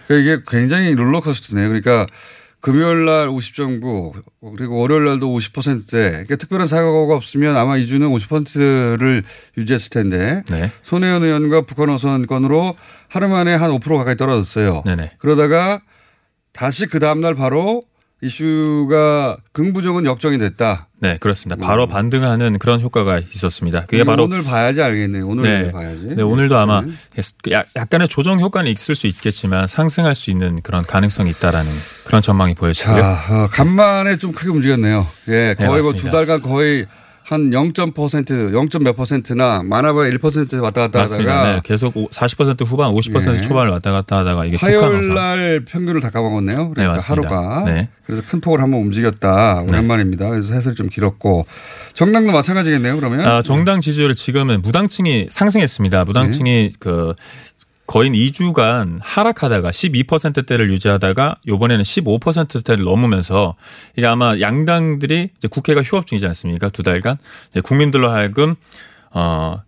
그러니까 0.07 0.31
이게 0.31 0.43
굉장히 0.47 0.93
롤러코스터네요. 0.93 1.67
그러니까 1.67 2.05
금요일 2.59 3.05
날 3.05 3.27
50.9 3.27 4.13
그리고 4.55 4.77
월요일 4.77 5.03
날도 5.05 5.27
50%대 5.35 6.09
그러니까 6.11 6.35
특별한 6.37 6.67
사고가 6.67 7.15
없으면 7.15 7.57
아마 7.57 7.75
이 7.75 7.87
주는 7.87 8.07
50%를 8.07 9.23
유지했을 9.57 9.89
텐데 9.89 10.43
네. 10.49 10.71
손혜원 10.83 11.23
의원과 11.23 11.61
북한 11.61 11.89
어선 11.89 12.25
건으로 12.25 12.75
하루 13.09 13.27
만에 13.27 13.53
한 13.53 13.71
5% 13.71 13.97
가까이 13.97 14.15
떨어졌어요. 14.15 14.83
네네. 14.85 15.13
그러다가 15.17 15.81
다시 16.53 16.85
그 16.85 16.99
다음 16.99 17.19
날 17.19 17.35
바로 17.35 17.83
이슈가 18.23 19.37
긍부정은 19.51 20.05
역정이 20.05 20.37
됐다. 20.37 20.87
네, 20.99 21.17
그렇습니다. 21.19 21.65
바로 21.65 21.87
반등하는 21.87 22.57
그런 22.57 22.79
효과가 22.81 23.19
있었습니다. 23.19 23.85
그게 23.87 24.03
바로 24.05 24.23
오늘 24.23 24.41
봐야지 24.43 24.81
알겠네요. 24.81 25.27
오늘 25.27 25.43
네. 25.43 25.71
봐야지. 25.71 26.07
네, 26.15 26.23
오늘도 26.23 26.57
아마 26.57 26.83
약- 27.51 27.65
약간의 27.75 28.07
조정 28.07 28.39
효과는 28.39 28.71
있을 28.71 28.95
수 28.95 29.07
있겠지만 29.07 29.67
상승할 29.67 30.15
수 30.15 30.31
있는 30.31 30.61
그런 30.61 30.85
가능성이 30.85 31.31
있다라는 31.31 31.69
그런 32.05 32.21
전망이 32.21 32.55
보여지고요. 32.55 32.95
자, 33.01 33.25
어, 33.29 33.47
간만에 33.51 34.17
좀 34.17 34.31
크게 34.31 34.49
움직였네요. 34.49 35.05
예, 35.27 35.55
네, 35.57 35.65
거의 35.65 35.81
뭐 35.81 35.91
맞습니다. 35.91 36.01
두 36.03 36.09
달간 36.11 36.41
거의 36.41 36.85
한 37.25 37.51
0.% 37.51 37.93
0.몇 37.93 38.95
퍼센트나 38.95 39.63
많아봐야 39.63 40.09
1% 40.11 40.61
왔다 40.61 40.81
갔다 40.81 40.99
맞습니다. 40.99 41.39
하다가 41.39 41.55
네, 41.55 41.61
계속 41.63 41.93
40% 41.93 42.65
후반, 42.65 42.91
50% 42.91 43.35
예. 43.37 43.41
초반을 43.41 43.71
왔다 43.71 43.91
갔다 43.91 44.17
하다가 44.19 44.45
이게 44.45 44.57
화요일. 44.57 45.13
날 45.13 45.63
평균을 45.65 46.01
다 46.01 46.09
까먹었네요. 46.09 46.71
그러니까 46.71 46.81
네, 46.81 46.87
맞습니다. 46.87 47.29
하루가. 47.29 47.63
네. 47.65 47.89
그래서 48.05 48.23
큰 48.27 48.41
폭을 48.41 48.61
한번 48.61 48.81
움직였다. 48.81 49.63
오랜만입니다. 49.67 50.29
그래서 50.29 50.53
해설이 50.53 50.75
좀 50.75 50.89
길었고 50.89 51.45
정당도 51.93 52.33
마찬가지겠네요. 52.33 52.95
그러면 52.97 53.21
아, 53.21 53.41
정당 53.41 53.79
지지율을 53.79 54.15
지금은 54.15 54.61
무당층이 54.61 55.27
상승했습니다. 55.29 56.03
무당층이 56.05 56.51
네. 56.51 56.71
그 56.79 57.13
거의 57.85 58.09
2주간 58.11 58.99
하락하다가 59.01 59.71
12%대를 59.71 60.71
유지하다가 60.71 61.37
요번에는 61.47 61.83
15%대를 61.83 62.85
넘으면서 62.85 63.55
이게 63.97 64.07
아마 64.07 64.39
양당들이 64.39 65.29
이제 65.37 65.47
국회가 65.49 65.81
휴업 65.83 66.07
중이지 66.07 66.25
않습니까? 66.27 66.69
두 66.69 66.81
달간 66.81 67.17
국민들로 67.63 68.09
하여금 68.09 68.55
어 69.11 69.61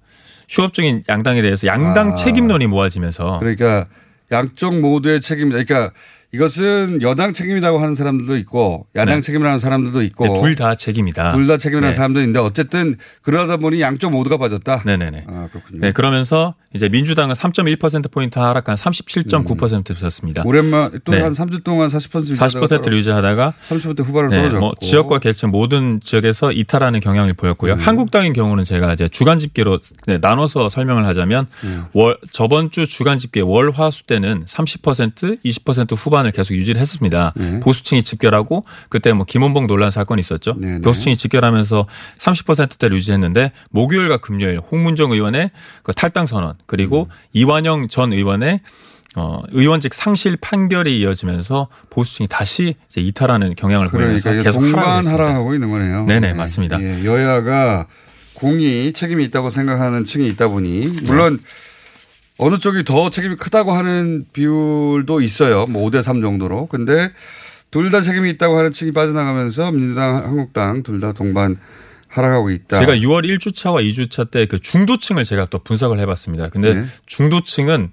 휴업 0.48 0.74
중인 0.74 1.04
양당에 1.10 1.42
대해서 1.42 1.68
양당 1.68 2.12
아. 2.12 2.16
책임론이 2.16 2.68
모아지면서 2.68 3.38
그러니까 3.40 3.86
양쪽 4.32 4.80
모두의 4.80 5.22
책임이다. 5.22 5.64
그러니까 5.64 5.94
이것은 6.36 7.02
여당 7.02 7.32
책임이라고 7.32 7.80
하는 7.80 7.94
사람들도 7.96 8.36
있고 8.40 8.88
야당 8.96 9.16
네. 9.16 9.22
책임이라고 9.22 9.48
하는 9.50 9.60
사람들도 9.60 10.02
있고 10.04 10.28
네, 10.28 10.42
둘다 10.42 10.76
책임이다. 10.76 11.32
둘 11.34 11.48
다 11.48 11.58
책임이라는 11.58 11.90
네. 11.92 11.96
사람도 11.96 12.20
있는데 12.22 12.40
어쨌든 12.40 12.98
그러다 13.22 13.58
보니 13.58 13.80
양쪽 13.80 14.12
모두가 14.12 14.38
빠졌다. 14.38 14.82
네네네. 14.86 15.26
아, 15.28 15.48
그렇군요. 15.52 15.80
네, 15.80 15.92
그러면서 15.92 16.56
이제 16.74 16.90
민주당은 16.90 17.36
3.1%포인트 17.36 18.38
하락한 18.40 18.76
37.9% 18.76 19.96
섰습니다. 19.96 20.42
오랜만 20.46 21.00
또 21.06 21.14
네. 21.14 21.22
한 21.22 21.32
3주 21.34 21.64
동안 21.64 21.88
40% 21.88 22.36
40%를 22.36 22.98
유지하다가 22.98 23.54
30% 23.70 24.04
후반으로 24.04 24.30
네, 24.32 24.38
떨어졌고. 24.38 24.60
뭐 24.60 24.74
지역과 24.82 25.20
계층 25.20 25.52
모든 25.52 26.00
지역에서 26.02 26.52
이탈하는 26.52 27.00
경향을 27.00 27.34
보였고요. 27.34 27.74
음. 27.74 27.80
한국당인 27.80 28.34
경우는 28.34 28.64
제가 28.66 28.92
이제 28.94 29.08
주간 29.08 29.40
집계로 29.40 29.78
네, 30.08 30.18
나눠서 30.18 30.68
설명을 30.70 31.06
하자면 31.06 31.48
음. 31.64 31.86
월 31.94 32.18
저번 32.32 32.72
주 32.72 32.86
주간 32.88 33.20
집계 33.20 33.42
월화수 33.42 34.06
때는 34.08 34.46
30% 34.46 35.44
20% 35.46 35.96
후반 35.98 36.25
을 36.26 36.32
계속 36.32 36.54
유지를 36.56 36.82
했습니다. 36.82 37.34
네. 37.36 37.60
보수층이 37.60 38.04
집결하고 38.04 38.66
그때 38.90 39.14
뭐 39.14 39.26
김원봉 39.26 39.68
논란 39.68 39.92
사건이 39.92 40.20
있었죠. 40.20 40.56
네, 40.58 40.80
보수층이 40.82 41.18
집결하면서 41.18 41.88
30%대를 42.18 42.98
유지했는데 42.98 43.52
목요일과 43.70 44.18
금요일 44.18 44.60
홍문정 44.60 45.12
의원의 45.12 45.52
그 45.84 45.94
탈당 45.94 46.26
선언 46.26 46.52
음. 46.52 46.56
그리고 46.66 47.08
이완영 47.34 47.88
전 47.88 48.14
의원의 48.14 48.62
어, 49.18 49.42
의원직 49.54 49.94
상실 49.94 50.36
판결이 50.36 51.00
이어지면서 51.00 51.70
보수층이 51.90 52.28
다시 52.28 52.76
이제 52.90 53.00
이탈하는 53.00 53.56
경향을 53.56 53.90
보이면서 53.90 54.30
그러니까 54.30 54.42
이게 54.42 54.44
계속 54.44 54.60
동반 54.60 54.84
하락했습니다. 54.84 55.24
하락하고 55.24 55.54
있는 55.54 55.72
거네요. 55.72 56.06
네네, 56.06 56.34
맞습니다. 56.34 56.82
예, 56.82 57.06
여야가 57.06 57.88
공이 58.34 58.92
책임이 58.92 59.24
있다고 59.26 59.50
생각하는 59.50 60.04
층이 60.04 60.28
있다 60.28 60.50
보니 60.50 60.88
물론 61.04 61.40
어느 62.38 62.58
쪽이 62.58 62.84
더 62.84 63.10
책임이 63.10 63.36
크다고 63.36 63.72
하는 63.74 64.26
비율도 64.34 65.22
있어요. 65.22 65.66
뭐 65.70 65.90
5대 65.90 66.02
3 66.02 66.22
정도로. 66.22 66.68
근데 66.68 67.12
둘 67.72 67.92
다 67.92 68.02
책임이 68.02 68.30
있다고 68.32 68.58
하는 68.58 68.72
층이 68.72 68.92
빠져나가면서 68.92 69.72
민주당, 69.72 70.16
한국당 70.18 70.84
둘 70.84 71.00
다 71.00 71.12
동반 71.14 71.58
하락하고 72.10 72.50
있다. 72.50 72.80
제가 72.80 72.94
6월 72.94 73.26
1주차와 73.26 73.84
2주차 73.90 74.32
때 74.32 74.46
그 74.46 74.60
중도층을 74.60 75.24
제가 75.26 75.48
또 75.50 75.60
분석을 75.60 76.00
해봤습니다. 76.00 76.50
근데 76.50 76.74
네. 76.74 76.86
중도층은 77.06 77.92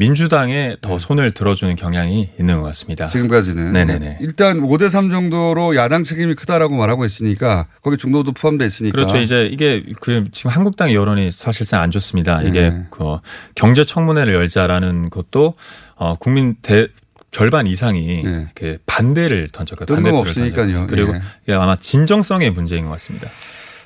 민주당에 0.00 0.76
더 0.80 0.96
손을 0.96 1.32
들어주는 1.32 1.76
경향이 1.76 2.30
있는 2.40 2.56
것 2.56 2.62
같습니다. 2.68 3.06
지금까지는. 3.06 3.72
네네네. 3.74 4.18
일단 4.22 4.60
5대 4.62 4.88
3 4.88 5.10
정도로 5.10 5.76
야당 5.76 6.02
책임이 6.04 6.36
크다라고 6.36 6.74
말하고 6.74 7.04
있으니까 7.04 7.66
거기 7.82 7.98
중도도 7.98 8.32
포함되어 8.32 8.66
있으니까. 8.66 8.96
그렇죠. 8.96 9.18
이제 9.18 9.44
이게 9.44 9.84
그 10.00 10.24
지금 10.32 10.50
한국당 10.50 10.94
여론이 10.94 11.30
사실상 11.30 11.82
안 11.82 11.90
좋습니다. 11.90 12.40
이게 12.42 12.70
네. 12.70 12.86
그 12.90 13.18
경제 13.54 13.84
청문회를 13.84 14.32
열자라는 14.32 15.10
것도 15.10 15.52
어 15.96 16.14
국민 16.14 16.56
대 16.62 16.88
절반 17.30 17.66
이상이 17.66 18.22
이렇게 18.22 18.78
반대를 18.86 19.50
던졌거든요. 19.52 19.98
네. 19.98 20.02
뜬금없으니까요. 20.02 20.66
던졌거든요. 20.66 20.86
그리고 20.86 21.14
예. 21.48 21.52
아마 21.52 21.76
진정성의 21.76 22.52
문제인 22.52 22.86
것 22.86 22.92
같습니다. 22.92 23.28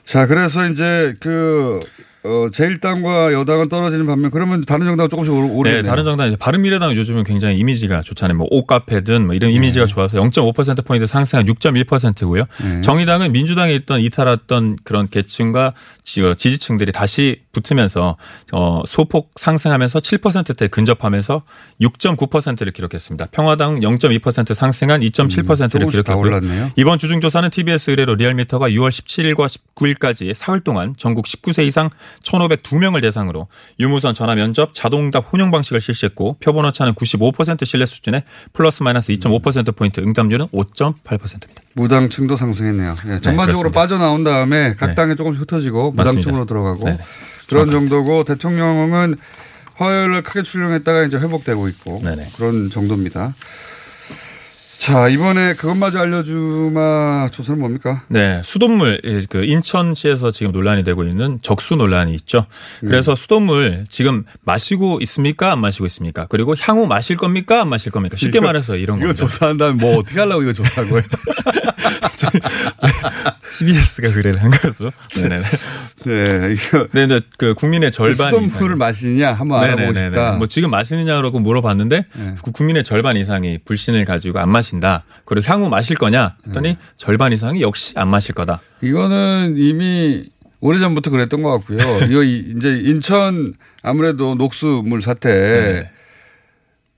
자, 0.04 0.26
그래서 0.26 0.66
이제 0.66 1.14
그, 1.18 1.80
어, 2.26 2.46
제1당과 2.50 3.34
여당은 3.34 3.68
떨어지는 3.68 4.06
반면 4.06 4.30
그러면 4.30 4.62
다른 4.62 4.86
정당은 4.86 5.10
조금씩 5.10 5.32
오르겠네요. 5.34 5.82
네, 5.82 5.88
다른 5.88 6.04
정당 6.04 6.28
이제 6.28 6.36
바른 6.36 6.62
미래당은 6.62 6.96
요즘은 6.96 7.22
굉장히 7.24 7.58
이미지가 7.58 8.00
좋잖아요. 8.00 8.38
뭐 8.38 8.46
옷카페든 8.50 9.26
뭐 9.26 9.34
이런 9.34 9.50
네. 9.50 9.56
이미지가 9.56 9.84
좋아서 9.86 10.18
0.5% 10.18 10.84
포인트 10.86 11.06
상승한 11.06 11.44
6.1%고요. 11.44 12.44
네. 12.62 12.80
정의당은 12.80 13.32
민주당에 13.32 13.74
있던 13.74 14.00
이탈했던 14.00 14.78
그런 14.84 15.08
계층과 15.08 15.74
지- 16.02 16.22
어, 16.22 16.34
지지층들이 16.34 16.92
다시 16.92 17.42
붙으면서 17.54 18.16
어 18.52 18.82
소폭 18.86 19.32
상승하면서 19.36 20.00
7%대 20.00 20.68
근접하면서 20.68 21.42
6.9%를 21.80 22.72
기록했습니다. 22.72 23.26
평화당 23.32 23.80
0.2% 23.80 24.54
상승한 24.54 25.00
2.7%를 25.00 25.86
음, 25.86 25.88
기록했고요. 25.88 26.70
이번 26.76 26.98
주중 26.98 27.20
조사는 27.20 27.48
TBS 27.48 27.90
의뢰로 27.90 28.16
리얼미터가 28.16 28.68
6월 28.68 28.90
17일과 28.90 29.48
19일까지 29.48 30.34
사흘 30.34 30.60
동안 30.60 30.94
전국 30.98 31.24
19세 31.24 31.66
이상 31.66 31.88
1,502명을 32.22 33.00
대상으로 33.00 33.48
유무선 33.80 34.14
전화 34.14 34.34
면접 34.34 34.74
자동응답 34.74 35.32
혼용 35.32 35.50
방식을 35.50 35.80
실시했고 35.80 36.36
표본 36.40 36.64
오차는 36.66 36.94
95% 36.94 37.64
신뢰 37.64 37.86
수준에 37.86 38.24
플러스 38.52 38.82
마이너스 38.82 39.12
2.5% 39.12 39.76
포인트 39.76 40.00
응답률은 40.00 40.48
5.8%입니다. 40.48 41.62
무당층도 41.74 42.36
상승했네요. 42.36 42.94
예, 43.06 43.20
전반적으로 43.20 43.70
그렇습니다. 43.70 43.80
빠져나온 43.80 44.24
다음에 44.24 44.74
각 44.74 44.88
네. 44.88 44.94
당에 44.94 45.14
조금씩 45.16 45.42
흩어지고. 45.42 45.92
무당층으로 45.92 46.46
들어가고 46.46 46.84
네네. 46.84 46.98
그런 47.48 47.70
정도고 47.70 48.24
대통령은 48.24 49.16
화요일을 49.74 50.22
크게 50.22 50.42
출렁했다가 50.42 51.04
이제 51.04 51.16
회복되고 51.16 51.68
있고 51.68 52.00
네네. 52.02 52.30
그런 52.36 52.70
정도입니다. 52.70 53.34
자 54.84 55.08
이번에 55.08 55.54
그것마저 55.54 55.98
알려주마 56.00 57.28
조사는 57.32 57.58
뭡니까? 57.58 58.02
네, 58.08 58.42
수돗물 58.44 59.00
예, 59.04 59.22
그 59.30 59.42
인천시에서 59.42 60.30
지금 60.30 60.52
논란이 60.52 60.84
되고 60.84 61.04
있는 61.04 61.38
적수 61.40 61.74
논란이 61.74 62.12
있죠. 62.16 62.44
그래서 62.80 63.12
음. 63.12 63.16
수돗물 63.16 63.86
지금 63.88 64.24
마시고 64.44 64.98
있습니까? 65.02 65.52
안 65.52 65.60
마시고 65.60 65.86
있습니까? 65.86 66.26
그리고 66.28 66.54
향후 66.60 66.86
마실 66.86 67.16
겁니까? 67.16 67.62
안 67.62 67.70
마실 67.70 67.92
겁니까? 67.92 68.16
쉽게 68.16 68.38
이거- 68.38 68.46
말해서 68.46 68.76
이런 68.76 68.98
이거 68.98 69.06
겁니다. 69.06 69.24
조사한 69.26 69.56
다음에 69.56 69.72
뭐 69.80 69.96
어떻게 69.96 70.18
하려고 70.20 70.42
이거 70.42 70.52
조사한 70.52 70.90
거예요? 70.90 71.04
TBS가 73.58 74.08
의뢰를 74.08 74.42
한 74.42 74.50
거죠. 74.50 74.90
네네. 75.14 75.42
네, 76.06 76.52
이거 76.54 76.88
네, 76.92 77.06
네, 77.06 77.20
그 77.38 77.54
국민의 77.54 77.92
절반 77.92 78.30
수돗물을 78.30 78.76
마시느냐 78.76 79.32
한번 79.32 79.62
알아보고 79.62 79.92
네네네네. 79.92 80.06
싶다. 80.10 80.32
뭐 80.32 80.46
지금 80.46 80.70
마시느냐라고 80.70 81.38
물어봤는데 81.40 82.06
네. 82.12 82.34
그 82.44 82.50
국민의 82.52 82.82
절반 82.84 83.16
이상이 83.16 83.58
불신을 83.64 84.04
가지고 84.04 84.40
안 84.40 84.48
마 84.54 84.60
신다. 84.74 85.04
그리고 85.24 85.46
향후 85.52 85.68
마실 85.68 85.96
거냐 85.96 86.36
했더니 86.46 86.70
네. 86.70 86.78
절반 86.96 87.32
이상이 87.32 87.62
역시 87.62 87.94
안 87.96 88.08
마실 88.08 88.34
거다. 88.34 88.60
이거는 88.82 89.54
이미 89.56 90.28
오래전부터 90.60 91.10
그랬던 91.10 91.42
것 91.42 91.52
같고요. 91.58 91.78
이거 92.10 92.22
이- 92.22 92.52
이제 92.56 92.70
인천 92.84 93.54
아무래도 93.82 94.34
녹수물 94.34 95.02
사태, 95.02 95.30
네. 95.30 95.90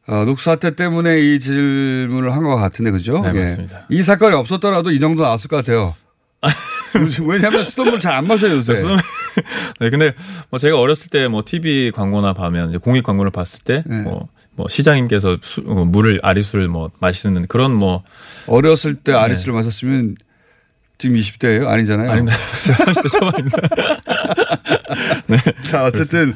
어, 0.08 0.24
녹수 0.24 0.44
사태 0.44 0.74
때문에 0.74 1.20
이 1.20 1.38
질문을 1.40 2.32
한 2.32 2.44
것 2.44 2.56
같은데 2.56 2.90
그죠? 2.92 3.20
네, 3.22 3.32
예. 3.34 3.40
맞습니다. 3.40 3.86
이 3.88 4.02
사건이 4.02 4.34
없었더라도 4.36 4.90
이 4.92 5.00
정도 5.00 5.22
나왔을 5.24 5.48
것 5.48 5.56
같아요. 5.56 5.94
왜냐하면 7.26 7.64
수돗물 7.64 7.98
잘 8.00 8.14
안 8.14 8.26
마셔요 8.26 8.52
요새. 8.56 8.74
수돗물- 8.74 9.02
네, 9.80 9.90
근데 9.90 10.12
뭐 10.48 10.58
제가 10.58 10.78
어렸을 10.78 11.10
때 11.10 11.28
뭐 11.28 11.42
TV 11.44 11.90
광고나 11.90 12.32
보면 12.32 12.68
이제 12.70 12.78
공익 12.78 13.02
광고를 13.04 13.30
봤을 13.32 13.62
때 13.64 13.82
네. 13.84 14.02
뭐, 14.57 14.64
뭐 14.64 14.68
시장님께서 14.68 15.38
수- 15.42 15.62
어, 15.66 15.84
물을 15.84 16.18
아리수를 16.22 16.68
뭐 16.68 16.90
마시는 16.98 17.46
그런 17.46 17.74
뭐 17.74 18.02
어렸을 18.46 18.94
때 18.94 19.12
아리스를 19.12 19.54
마셨으면 19.54 20.16
지금 20.98 21.16
20대예요? 21.16 21.66
아니잖아요. 21.68 22.11
아닙니다. 22.11 22.36
제가 22.64 22.92
30대 22.92 23.11
초반입니다. 23.12 23.59
네. 25.28 25.36
자, 25.64 25.84
어쨌든 25.84 26.34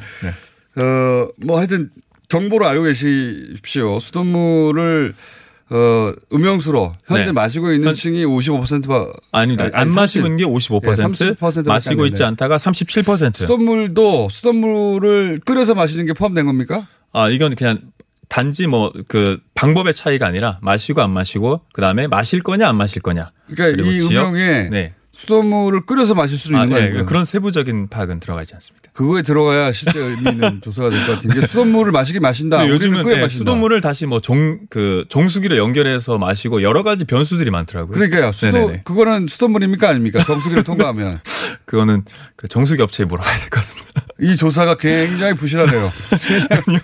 어, 0.75 1.27
뭐 1.37 1.57
하여튼 1.57 1.89
정보를 2.29 2.67
알고 2.67 2.83
계십시오. 2.83 3.99
수돗물을 3.99 5.13
어, 5.73 6.11
음영수로 6.33 6.93
현재 7.07 7.25
네. 7.27 7.31
마시고 7.31 7.71
있는 7.71 7.87
현- 7.89 7.95
층이 7.95 8.25
55%가 8.25 9.07
아닙니다. 9.31 9.69
안 9.73 9.89
마시고 9.93 10.25
있는 10.27 10.37
게 10.37 10.43
55%, 10.43 10.85
예, 10.85 10.91
30% 10.93 11.35
밖에 11.39 11.61
마시고 11.69 12.01
안 12.03 12.07
있지. 12.09 12.23
않다가 12.25 12.57
37%. 12.57 13.35
수돗물도 13.37 14.27
수돗물을 14.29 15.39
끓여서 15.45 15.73
마시는 15.73 16.05
게 16.07 16.13
포함된 16.13 16.45
겁니까? 16.45 16.85
아, 17.13 17.29
이건 17.29 17.55
그냥 17.55 17.79
단지 18.31 18.65
뭐 18.65 18.93
그 19.09 19.39
방법의 19.55 19.93
차이가 19.93 20.25
아니라 20.25 20.57
마시고 20.61 21.01
안 21.01 21.11
마시고 21.11 21.65
그다음에 21.73 22.07
마실 22.07 22.41
거냐 22.41 22.69
안 22.69 22.77
마실 22.77 23.01
거냐. 23.01 23.31
그러니까 23.53 23.83
이 23.83 23.99
지역? 23.99 24.29
음영에 24.29 24.69
네. 24.69 24.95
수돗물을 25.21 25.85
끓여서 25.85 26.15
마실 26.15 26.37
수 26.37 26.55
아, 26.55 26.63
있는 26.63 26.75
네. 26.77 26.89
거예요. 26.91 27.05
그런 27.05 27.25
세부적인 27.25 27.89
파악은 27.89 28.19
들어가지 28.19 28.55
않습니다. 28.55 28.89
그거에 28.93 29.21
들어가야 29.21 29.71
실제 29.71 29.99
의미 29.99 30.31
있는 30.31 30.61
조사가 30.65 30.89
될 30.89 31.05
것 31.05 31.13
같은 31.13 31.29
게 31.29 31.45
수돗물을 31.45 31.91
마시긴 31.91 32.21
마신다. 32.23 32.67
요즘은 32.67 33.03
끓여 33.03 33.15
네, 33.15 33.21
마신다. 33.21 33.37
수돗물을 33.39 33.81
다시 33.81 34.05
뭐 34.07 34.19
종 34.19 34.59
그 34.69 35.05
정수기로 35.09 35.57
연결해서 35.57 36.17
마시고 36.17 36.61
여러 36.63 36.83
가지 36.83 37.05
변수들이 37.05 37.51
많더라고요. 37.51 37.91
그러니까요. 37.93 38.31
수도 38.31 38.51
네네네. 38.51 38.81
그거는 38.83 39.27
수돗물입니까 39.27 39.89
아닙니까? 39.89 40.23
정수기를 40.23 40.63
통과하면 40.63 41.19
그거는 41.65 42.03
그 42.35 42.47
정수기 42.47 42.81
업체에 42.81 43.05
물어봐야 43.05 43.37
될 43.37 43.49
것 43.49 43.57
같습니다. 43.61 43.91
이 44.19 44.35
조사가 44.35 44.77
굉장히 44.77 45.33
부실하네요. 45.35 45.91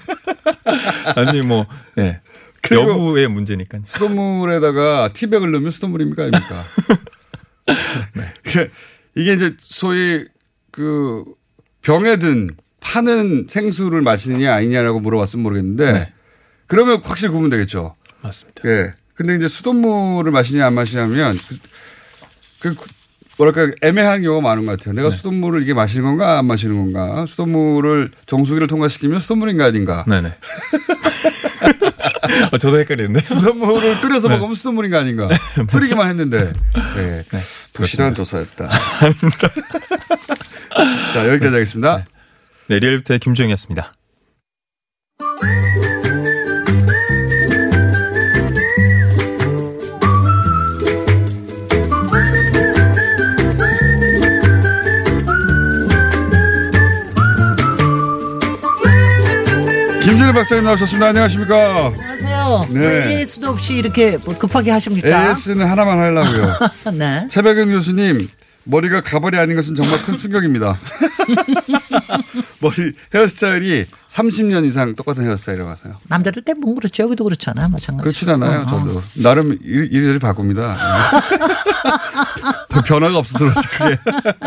아니 1.16 1.42
뭐 1.42 1.66
예. 1.98 2.22
그리고 2.62 2.90
여부의 2.92 3.28
문제니까요. 3.30 3.82
수돗물에다가 3.88 5.12
티백을 5.14 5.52
넣으면 5.52 5.72
수돗물입니까 5.72 6.24
아닙니까? 6.24 6.64
이게- 8.46 8.70
이게 9.16 9.34
이제 9.34 9.56
소위 9.60 10.26
그 10.72 11.24
병에 11.82 12.18
든 12.18 12.50
파는 12.82 13.48
생수를 13.50 14.02
마시느냐 14.02 14.54
아니냐라고 14.54 15.00
물어봤으면 15.00 15.44
모르겠는데 15.44 15.94
네. 15.94 16.14
그러면 16.68 17.02
확실히 17.04 17.32
구분 17.32 17.50
되겠죠. 17.50 17.96
맞습니다. 18.22 18.62
예. 18.70 18.94
근데 19.16 19.36
이제 19.36 19.48
수돗물을 19.48 20.32
마시냐 20.32 20.66
안 20.68 20.74
마시냐면 20.74 21.38
그, 22.60 22.76
그 22.76 22.86
뭐랄까 23.38 23.72
애매한 23.82 24.22
경우가 24.22 24.42
많은 24.48 24.66
것 24.66 24.78
같아요. 24.80 24.94
네. 24.96 25.02
내가 25.02 25.14
수돗물을 25.14 25.62
이게 25.64 25.74
마시는 25.74 26.04
건가 26.06 26.38
안 26.40 26.46
마시는 26.46 26.76
건가? 26.76 27.26
수돗물을 27.28 28.12
정수기를 28.26 28.68
통과시키면 28.68 29.20
수돗물인가 29.20 29.66
아닌가? 29.66 30.06
네네. 30.08 30.34
어, 32.52 32.58
저도 32.58 32.80
헷갈리는데. 32.80 33.22
수돗물을 33.22 34.02
끓여서 34.02 34.28
네. 34.30 34.36
먹으면 34.36 34.56
수돗물인가 34.56 35.00
아닌가? 35.00 35.30
끓이기만 35.72 36.10
했는데. 36.10 36.52
네. 36.96 37.24
부실한 37.74 38.16
조사였다. 38.16 38.70
자, 41.14 41.28
여기까지 41.28 41.54
하겠습니다. 41.54 42.06
네, 42.68 42.80
리얼부터의 42.80 43.20
김주영이었습니다. 43.20 43.94
김진일 60.18 60.34
박사님 60.34 60.64
나오셨습니다. 60.64 61.10
안녕하십니까? 61.10 61.94
안녕하세요. 61.94 62.68
네. 62.72 62.80
왜 62.80 63.26
수도 63.28 63.50
없이 63.50 63.76
이렇게 63.76 64.18
뭐 64.26 64.36
급하게 64.36 64.72
하십니까? 64.72 65.30
AS는 65.30 65.64
하나만 65.68 66.00
하려고요. 66.00 66.54
네. 66.98 67.28
최백영 67.30 67.70
교수님, 67.70 68.28
머리가 68.70 69.02
가발이 69.02 69.38
아닌 69.38 69.56
것은 69.56 69.76
정말 69.76 70.02
큰 70.04 70.18
충격입니다. 70.18 70.78
머리 72.60 72.94
헤어스타일이 73.14 73.86
30년 74.10 74.66
이상 74.66 74.96
똑같은 74.96 75.24
헤어스타일이라고 75.26 75.70
하세요. 75.72 75.96
남자들 76.08 76.42
대부분 76.44 76.76
그렇죠. 76.76 77.04
여기도 77.04 77.24
그렇잖아. 77.24 77.68
마찬가지. 77.70 78.04
그렇진 78.04 78.30
않아요. 78.30 78.66
저도. 78.68 79.02
나름 79.16 79.58
일- 79.64 79.90
이리저리 79.92 80.20
바꿉니다. 80.20 80.76
별 82.70 82.84
변화가 82.84 83.18
없어서 83.18 83.46
그게. 83.78 83.98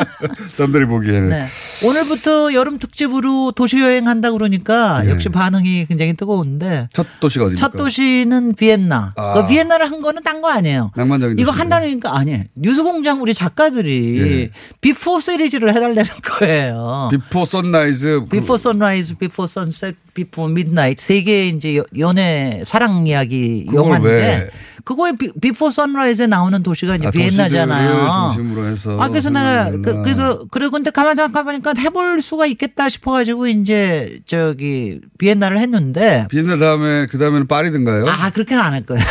남들이 0.59 0.87
보기에는. 0.87 1.29
네. 1.29 1.49
오늘부터 1.85 2.53
여름 2.55 2.79
특집으로 2.79 3.53
도시 3.53 3.81
여행 3.81 4.07
한다 4.09 4.31
그러니까 4.33 5.03
네. 5.03 5.11
역시 5.11 5.29
반응이 5.29 5.87
굉장히 5.87 6.12
뜨거운데 6.14 6.89
첫 6.93 7.07
도시가 7.21 7.47
어디입니까? 7.47 7.61
첫 7.68 7.77
도시는 7.77 8.55
비엔나. 8.55 9.12
아. 9.16 9.33
그 9.35 9.47
비엔나를 9.47 9.91
한 9.91 10.01
거는 10.03 10.23
딴 10.23 10.41
거 10.41 10.51
아니에요. 10.51 10.91
낭만적인 10.97 11.39
이거. 11.39 11.51
한다니까 11.53 12.16
아니에요. 12.16 12.45
뉴스공장 12.57 13.21
우리 13.23 13.35
작가들이 13.35 14.09
예. 14.18 14.50
Before 14.80 15.20
시리즈를 15.20 15.70
해달라는 15.70 16.04
거예요. 16.22 17.08
Before 17.11 17.45
Sunrise. 17.45 18.24
Before 18.30 18.57
Sunrise, 18.57 19.14
Before 19.16 19.47
Sunset, 19.47 19.95
Before 20.14 20.49
Midnight 20.49 20.99
세 20.98 21.22
개의 21.22 21.50
이제 21.50 21.76
여- 21.76 21.84
연애 21.98 22.62
사랑 22.66 23.06
이야기 23.06 23.66
영화인데 23.72 24.08
왜? 24.08 24.50
그거에 24.85 25.12
비, 25.12 25.31
Before 25.41 25.70
Sunrise에 25.70 26.26
나오는 26.26 26.62
도시가 26.62 26.97
이제 26.97 27.09
아, 27.09 27.11
비엔나잖아요. 27.11 27.89
도시들을 27.89 28.11
중심으로 28.35 28.66
해서. 28.68 29.01
아 29.01 29.09
그래서 29.09 29.31
내가 29.31 29.70
그. 29.70 30.03
그래서 30.03 30.39
그래 30.51 30.68
근데 30.68 30.91
가만 30.91 31.16
생각해보니까 31.16 31.74
해볼 31.78 32.22
수가 32.22 32.47
있겠다 32.47 32.89
싶어가지고 32.89 33.49
이제 33.49 34.20
저기 34.26 35.01
비엔나를 35.18 35.59
했는데 35.59 36.26
비엔나 36.31 36.59
다음에 36.59 37.07
그 37.07 37.18
다음에는 37.18 37.47
파리든가요? 37.47 38.07
아 38.09 38.31
그렇게는 38.31 38.62
안 38.62 38.72
할 38.74 38.83
거예요. 38.87 39.03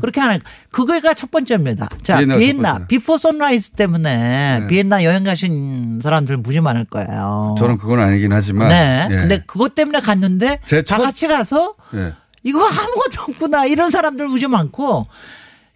그렇게 0.00 0.20
안 0.22 0.30
할. 0.30 0.40
그거가 0.70 1.14
첫 1.14 1.30
번째입니다. 1.30 1.88
자 2.02 2.18
비엔나 2.18 2.72
번째. 2.72 2.86
Before 2.88 3.18
Sunrise 3.18 3.70
때문에 3.70 4.60
네. 4.60 4.66
비엔나 4.66 5.04
여행 5.04 5.24
가신 5.24 6.00
사람들 6.02 6.36
무지 6.38 6.60
많을 6.60 6.84
거예요. 6.84 7.54
저는 7.58 7.78
그건 7.78 8.00
아니긴 8.00 8.32
하지만. 8.32 8.68
네. 8.68 9.08
예. 9.10 9.16
근데 9.16 9.42
그것 9.46 9.74
때문에 9.74 10.00
갔는데 10.00 10.58
제다 10.66 10.96
첫- 10.96 11.02
같이 11.02 11.26
가서 11.28 11.74
예. 11.94 12.12
이거 12.42 12.64
아무것도 12.66 13.22
없구나 13.28 13.66
이런 13.66 13.90
사람들 13.90 14.28
무지 14.28 14.46
많고 14.46 15.06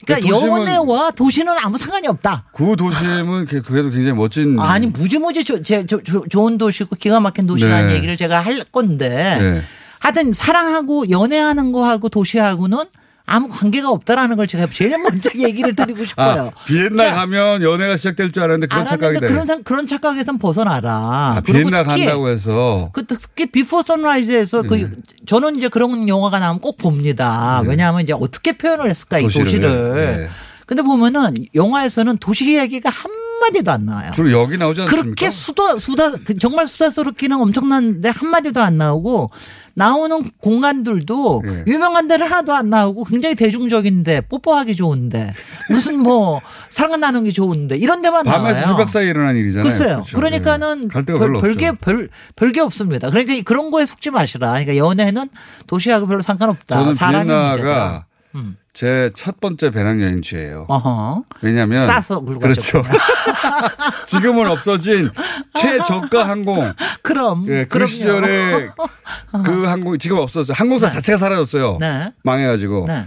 그러니까 0.05 0.29
도심은- 0.29 0.61
연애와 0.61 1.11
도시는 1.13 1.55
아무 1.59 1.79
상관이 1.79 2.07
없다. 2.09 2.45
그 2.53 2.77
도심은 2.77 3.47
그- 3.47 3.63
그래도 3.63 3.91
굉장히 3.91 4.13
멋진. 4.17 4.59
아니 4.61 4.87
무지무지 4.87 5.43
조- 5.43 5.63
제- 5.63 5.87
조- 5.87 6.03
조- 6.03 6.25
좋은 6.29 6.59
도시고 6.59 6.97
기가 6.97 7.19
막힌 7.21 7.47
도시라는 7.47 7.89
네. 7.89 7.95
얘기를 7.95 8.17
제가 8.17 8.41
할 8.41 8.63
건데 8.65 9.09
네. 9.41 9.63
하여튼 9.99 10.33
사랑하고 10.33 11.09
연애하는 11.11 11.73
거하고 11.73 12.09
도시하고는 12.09 12.79
아무 13.27 13.49
관계가 13.49 13.91
없다라는 13.91 14.37
걸 14.37 14.47
제가 14.47 14.67
제일 14.73 14.97
먼저 14.99 15.29
얘기를 15.37 15.75
드리고 15.75 16.05
싶어요. 16.05 16.53
아, 16.55 16.65
비엔나 16.67 17.13
가면 17.15 17.63
연애가 17.63 17.97
시작될 17.97 18.31
줄 18.33 18.43
알았는데 18.45 18.69
그런 18.69 18.87
알았는데 18.87 19.05
착각이다. 19.15 19.27
그런 19.27 19.47
상- 19.47 19.63
그런 19.65 19.87
착각에선 19.87 20.39
벗어나라. 20.39 20.93
아, 21.37 21.41
비엔나 21.45 21.83
간다고 21.83 22.29
해서 22.29 22.89
그 22.93 23.05
특히 23.05 23.47
Before 23.47 23.83
Sunrise에서 23.83 24.63
네. 24.63 24.69
그 24.69 24.91
저는 25.27 25.57
이제 25.57 25.69
그런 25.69 26.09
영화가 26.09 26.39
나오면 26.39 26.61
꼭 26.61 26.77
봅니다. 26.79 27.63
왜냐하면 27.67 28.03
이제 28.03 28.13
어떻게 28.13 28.53
표현을 28.53 28.89
했을까 28.89 29.19
이 29.19 29.25
도시를. 29.25 29.45
도시를. 29.45 29.95
네. 29.95 30.29
근데 30.67 30.83
보면은 30.83 31.35
영화에서는 31.55 32.19
도시 32.19 32.53
이야기가 32.53 32.91
한 32.91 33.11
마디도 33.41 33.71
안 33.71 33.87
나와요. 33.87 34.11
주로 34.15 34.31
여기 34.33 34.57
나오지 34.59 34.83
않습니까? 34.83 35.03
그렇게 35.05 35.31
수다 35.31 35.79
수다 35.79 36.13
그 36.25 36.37
정말 36.39 36.67
수다스럽기는 36.69 37.37
엄청난데 37.37 38.09
한 38.11 38.31
마디도 38.31 38.61
안 38.61 38.79
나오고 38.79 39.31
나오는 39.75 40.23
공간들도 40.41 41.43
예. 41.47 41.65
유명한 41.67 42.09
데는 42.09 42.27
하나도 42.27 42.55
안 42.55 42.71
나오고 42.71 43.05
굉장히 43.05 43.35
대중적인데 43.35 44.23
뽀뽀하기 44.23 44.75
좋은데 44.75 45.35
무슨 45.69 45.99
뭐 45.99 46.41
사랑 46.71 46.99
나누기 47.01 47.33
좋은데 47.33 47.77
이런 47.77 48.01
데만 48.01 48.25
밤에서 48.25 48.61
나와요. 48.61 48.75
새벽 48.77 48.89
사이에 48.89 49.11
일어난 49.11 49.37
일이잖아요. 49.37 49.65
글쎄요. 49.65 49.95
그렇죠. 49.97 50.17
그러니까는 50.17 50.89
데가 50.89 51.19
별, 51.19 51.33
별게. 51.35 51.73
별 51.73 52.09
별게 52.37 52.61
없습니다. 52.61 53.11
그러니까 53.11 53.35
그런 53.45 53.71
거에 53.71 53.85
속지 53.85 54.11
마시라. 54.11 54.49
그러니까 54.53 54.77
연애는 54.77 55.29
도시하고 55.67 56.07
별로 56.07 56.23
상관없다. 56.23 56.75
저는 56.79 56.95
사람이 56.95 57.31
문제다. 57.31 57.53
비엔나가 57.55 58.07
음. 58.35 58.57
제 58.77 59.09
첫 59.15 59.41
번째 59.41 59.71
배낭여행지예요. 59.71 60.67
어허. 60.69 61.23
왜냐하면 61.41 61.81
싸서 61.81 62.21
굴고 62.21 62.41
그렇죠. 62.41 62.83
지금은 64.05 64.47
없어진 64.49 65.11
최저가 65.59 66.29
항공. 66.29 66.73
그럼 67.01 67.47
예, 67.49 67.65
그. 67.65 67.87
시절에 67.87 68.69
그 69.47 69.65
항공 69.65 69.97
지금 69.97 70.19
없어졌어요. 70.19 70.55
항공사 70.59 70.91
자체가 70.91 71.17
사라졌어요. 71.17 71.79
네. 71.81 72.13
망해가지고. 72.23 72.85
네. 72.87 73.07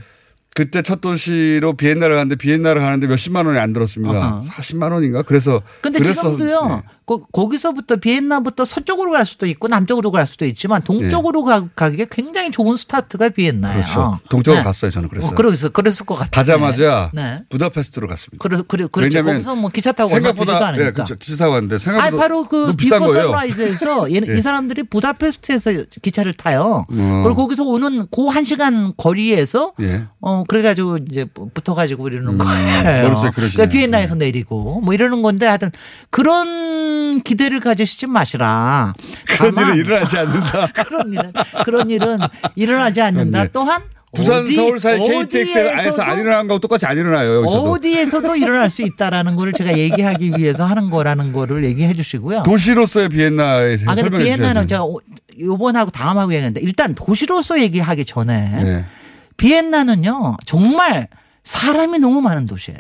그때 0.55 0.81
첫 0.81 0.99
도시로 0.99 1.73
비엔나를 1.77 2.15
가는데 2.15 2.35
비엔나를 2.35 2.81
가는데 2.81 3.07
몇십만 3.07 3.45
원이 3.45 3.59
안 3.59 3.71
들었습니다. 3.71 4.39
40만 4.43 4.91
원인가? 4.91 5.21
그래서 5.21 5.61
근데 5.81 5.99
그래서 5.99 6.21
지금도요. 6.31 6.67
네. 6.67 6.81
거, 7.05 7.25
거기서부터 7.31 7.95
비엔나부터 7.95 8.65
서쪽으로 8.65 9.11
갈 9.11 9.25
수도 9.25 9.45
있고 9.47 9.67
남쪽으로 9.67 10.11
갈 10.11 10.27
수도 10.27 10.45
있지만 10.45 10.81
동쪽으로 10.81 11.43
가, 11.43 11.65
가기에 11.75 12.07
굉장히 12.11 12.51
좋은 12.51 12.75
스타트가 12.77 13.29
비엔나예요. 13.29 13.77
네. 13.77 13.83
그렇죠. 13.83 14.19
동쪽으로 14.29 14.59
네. 14.61 14.63
갔어요. 14.63 14.91
저는 14.91 15.07
그래서. 15.09 15.29
어, 15.29 15.31
그래서 15.35 15.69
그랬을 15.69 16.05
것 16.05 16.15
같아요. 16.15 16.29
가자마자 16.31 17.09
네. 17.13 17.43
부다페스트로 17.49 18.07
갔습니다. 18.07 18.41
그래, 18.41 18.61
그래, 18.67 18.87
그렇죠. 18.91 19.23
거기서 19.23 19.55
뭐 19.55 19.69
기차 19.69 19.91
타고 19.91 20.09
생각보다. 20.09 20.73
예, 20.77 20.91
그렇죠. 20.91 21.15
기차 21.15 21.37
타고 21.37 21.53
왔는데 21.53 21.77
생각보다 21.77 22.07
아니 22.07 22.17
바로 22.17 22.43
그 22.45 22.73
Before. 22.73 23.13
Sunrise에서 23.13 24.11
얘- 24.13 24.21
예. 24.27 24.37
이 24.37 24.41
사람들이 24.41 24.83
부다페스트에서 24.83 25.71
기차를 26.01 26.33
타요. 26.33 26.85
어. 26.91 27.21
그리고 27.23 27.35
거기서 27.35 27.63
오는 27.63 28.07
그 28.11 28.27
한 28.27 28.43
시간 28.43 28.93
거리에서 28.97 29.73
예. 29.81 30.03
어 30.39 30.43
그래가지고 30.47 30.97
이제 31.09 31.25
붙어가지고 31.53 32.07
이러는 32.07 32.29
음, 32.33 32.37
거예요. 32.37 33.03
머릿속에. 33.03 33.31
그러니까 33.35 33.65
비엔나에서 33.67 34.15
내리고 34.15 34.79
뭐 34.81 34.93
이러는 34.93 35.21
건데 35.21 35.45
하여튼 35.45 35.71
그런 36.09 37.21
기대를 37.21 37.59
가지시지 37.59 38.07
마시라. 38.07 38.93
그런 39.37 39.55
일은 39.57 39.77
일어나지 39.77 40.17
않는다. 40.17 40.67
그런 40.83 41.11
일은 41.13 41.33
그런 41.65 41.89
일은 41.89 42.17
일어나지 42.55 43.01
않는다. 43.01 43.43
네. 43.43 43.49
또한 43.51 43.81
부산 44.13 44.39
어디- 44.39 44.55
서울 44.55 44.79
사이 44.79 44.97
KTX에서 44.97 45.99
어디에서도- 45.99 46.01
안 46.07 46.19
일어난 46.19 46.47
거하고 46.47 46.59
똑같이 46.59 46.85
안 46.85 46.97
일어나요. 46.97 47.35
여기서도. 47.37 47.71
어디에서도 47.71 48.35
일어날 48.37 48.69
수 48.69 48.81
있다라는 48.81 49.35
거를 49.35 49.53
제가 49.53 49.77
얘기하기 49.77 50.33
위해서 50.37 50.65
하는 50.65 50.89
거라는 50.89 51.31
거를 51.31 51.63
얘기해 51.65 51.93
주시고요. 51.93 52.41
도시로서의 52.43 53.09
비엔나에 53.09 53.73
아, 53.85 53.95
설명해 53.95 54.23
비엔나는 54.23 54.67
주셔야죠. 54.67 54.67
제가 54.67 54.83
오- 54.83 55.01
요번하고 55.39 55.91
다음하고 55.91 56.31
얘기했는데 56.33 56.59
일단 56.61 56.95
도시로서 56.95 57.61
얘기하기 57.61 58.03
전에 58.03 58.49
네. 58.63 58.85
비엔나는요 59.39 60.37
정말 60.45 61.07
사람이 61.43 61.97
너무 61.99 62.21
많은 62.21 62.45
도시예요. 62.45 62.79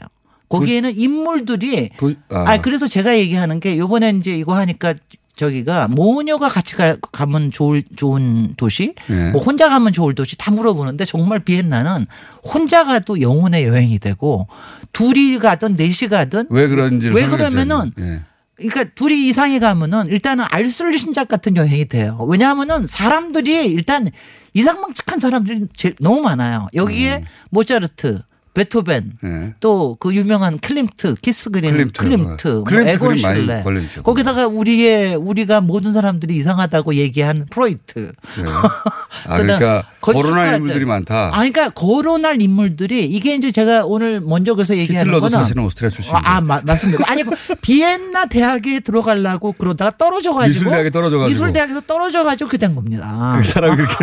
거기에는 0.49 0.95
인물들이 0.95 1.89
도- 1.97 2.13
아. 2.29 2.43
아 2.47 2.61
그래서 2.61 2.87
제가 2.87 3.17
얘기하는 3.17 3.59
게 3.59 3.77
요번에 3.77 4.09
이제 4.11 4.33
이거 4.35 4.55
하니까 4.55 4.93
저기가 5.35 5.87
모녀가 5.87 6.49
같이 6.49 6.75
가, 6.75 6.95
가면 7.13 7.51
좋을 7.51 7.83
좋은 7.95 8.55
도시, 8.57 8.93
네. 9.07 9.31
뭐 9.31 9.41
혼자 9.41 9.69
가면 9.69 9.93
좋을 9.93 10.13
도시 10.13 10.37
다 10.37 10.51
물어보는데 10.51 11.05
정말 11.05 11.39
비엔나는 11.39 12.07
혼자 12.43 12.83
가도 12.83 13.21
영혼의 13.21 13.63
여행이 13.65 13.99
되고 13.99 14.47
둘이 14.91 15.39
가든 15.39 15.75
넷이 15.77 16.09
가든 16.09 16.47
왜 16.49 16.67
그런지를 16.67 17.15
왜 17.15 17.27
그러면은. 17.27 17.91
예. 17.99 18.21
그러니까 18.59 18.85
둘이 18.95 19.27
이상이 19.27 19.59
가면은 19.59 20.07
일단은 20.07 20.45
알쓸신잡 20.49 21.27
같은 21.27 21.55
여행이 21.55 21.85
돼요. 21.85 22.17
왜냐하면은 22.27 22.87
사람들이 22.87 23.67
일단 23.67 24.09
이상망측한 24.53 25.19
사람들이 25.19 25.67
제일 25.75 25.95
너무 25.99 26.21
많아요. 26.21 26.67
여기에 26.73 27.17
음. 27.17 27.25
모차르트, 27.49 28.19
베토벤, 28.59 29.13
예. 29.23 29.53
또 29.61 29.87
그 29.87 30.13
유명한 30.13 30.57
클림트, 30.59 31.15
키스 31.21 31.49
그린, 31.49 31.71
클림트. 31.71 32.01
클림트, 32.03 32.47
뭐 32.49 32.63
클림트 32.65 32.89
에곤 32.89 33.15
실레. 33.15 33.63
거기다가 34.03 34.47
우리의 34.47 35.15
우리가 35.15 35.61
모든 35.61 35.93
사람들이 35.93 36.35
이상하다고 36.35 36.95
얘기한 36.95 37.45
프로이트. 37.49 38.11
그래요? 38.35 38.49
아, 39.29 39.37
그러니까 39.37 39.83
거론할 40.01 40.55
인물들이 40.55 40.83
많다. 40.83 41.27
아, 41.27 41.37
그러니까 41.37 41.69
거론할 41.69 42.41
인물들이 42.41 43.05
이게 43.05 43.35
이제 43.35 43.49
제가 43.51 43.85
오늘 43.85 44.19
먼저 44.19 44.55
그래서 44.55 44.75
얘기하는 44.75 45.13
거는 45.13 45.29
사실은 45.29 45.63
오스트리아 45.63 45.89
출신. 45.89 46.13
아, 46.13 46.21
아, 46.25 46.41
마- 46.41 46.61
맞습니다. 46.61 47.05
아니 47.07 47.23
그 47.23 47.31
비엔나 47.61 48.25
대학에 48.25 48.81
들어가려고 48.81 49.53
그러다가 49.53 49.95
떨어져 49.97 50.33
가지고 50.33 50.47
미술대학에 50.65 50.89
떨어져 50.89 51.17
가지고. 51.17 51.29
미술대학에서 51.29 51.81
떨어져 51.81 52.23
가지고 52.25 52.49
그된 52.49 52.75
겁니다. 52.75 53.35
그 53.37 53.43
사람이 53.45 53.77
그렇게. 53.77 53.95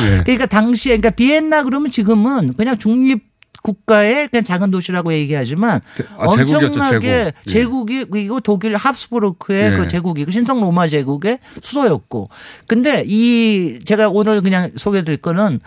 예. 0.00 0.18
그러니까 0.24 0.46
당시에 0.46 0.96
그러니까 0.96 1.10
비엔나 1.10 1.64
그러면 1.64 1.90
지금은 1.90 2.53
그냥 2.56 2.78
중립 2.78 3.32
국가의 3.62 4.28
그냥 4.28 4.44
작은 4.44 4.70
도시라고 4.70 5.14
얘기하지만 5.14 5.80
아, 6.18 6.36
제국이었죠, 6.36 6.66
엄청나게 6.66 7.32
제국. 7.46 7.50
제국 7.50 7.90
이 7.90 8.04
그리고 8.04 8.40
독일 8.40 8.76
합스부르크의 8.76 9.72
예. 9.72 9.76
그 9.76 9.88
제국이 9.88 10.24
그 10.26 10.32
신성 10.32 10.60
로마 10.60 10.86
제국의 10.86 11.38
수도였고 11.62 12.28
근데 12.66 13.04
이 13.06 13.78
제가 13.84 14.10
오늘 14.10 14.42
그냥 14.42 14.70
소개드릴 14.76 15.16
거는 15.18 15.60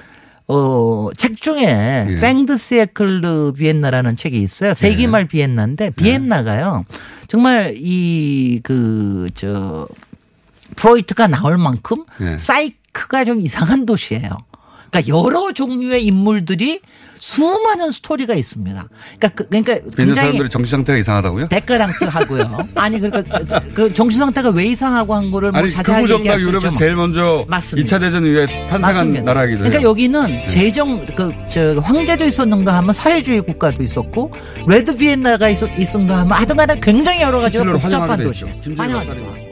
어, 0.48 1.10
책 1.18 1.42
중에 1.42 2.06
예. 2.08 2.16
팽드스에클르 2.22 3.54
비엔나라는 3.58 4.16
책이 4.16 4.40
있어요. 4.42 4.76
세기말 4.76 5.24
네. 5.24 5.28
비엔나인데 5.28 5.90
비엔나가요. 5.92 6.86
정말 7.28 7.74
이 7.78 8.60
그 8.64 9.28
저 9.34 9.88
프로이트가 10.76 11.28
나올 11.28 11.58
만큼 11.58 12.04
예. 12.22 12.38
사이크가 12.38 13.26
좀 13.26 13.42
이상한 13.42 13.86
도시예요. 13.86 14.30
그러니까 14.92 15.08
여러 15.16 15.52
종류의 15.52 16.06
인물들이 16.06 16.80
수많은 17.20 17.90
스토리가 17.92 18.36
있습니다. 18.36 18.88
그러니까 19.18 19.28
그- 19.30 19.48
그러니까 19.50 19.74
비엔나 19.74 19.92
굉장히 19.96 20.16
사람들이 20.16 20.50
정신 20.50 20.72
상태가 20.72 21.00
이상하다고요? 21.00 21.48
대가당뜨하고요. 21.48 22.68
아니 22.76 23.00
그러니까 23.00 23.40
그- 23.40 23.74
그 23.74 23.94
정신 23.94 24.20
상태가 24.20 24.50
왜 24.50 24.66
이상하고 24.66 25.16
한 25.16 25.32
거를 25.32 25.52
뭐 25.52 25.60
아니 25.62 25.70
자세하게 25.72 26.14
얘기할 26.14 26.40
수 26.44 26.48
유럽에서. 26.50 26.76
제일 26.78 26.96
먼저 26.96 27.44
맞습니다. 27.48 27.98
2차 27.98 28.00
대전 28.00 28.24
이후에 28.24 28.46
탄생한 28.68 28.82
맞습니다. 28.82 29.24
나라이기도 29.24 29.64
해요. 29.64 29.70
그러니까 29.70 29.90
여기는 29.90 30.48
재정 30.48 31.06
그저 31.08 31.80
황제도 31.84 32.24
있었는가 32.24 32.76
하면 32.78 32.94
사회주의 32.94 33.42
국가도 33.42 33.82
있었고 33.82 34.32
레드 34.68 34.96
비엔나가 34.96 35.50
있었, 35.50 35.70
있었는가 35.78 36.20
하면 36.20 36.34
하여튼간에 36.34 36.80
굉장히 36.82 37.22
여러 37.22 37.40
가지가 37.42 37.64
히틀러를 37.64 37.82
복잡한 37.82 38.20
도시. 38.24 38.46
했죠. 38.46 39.47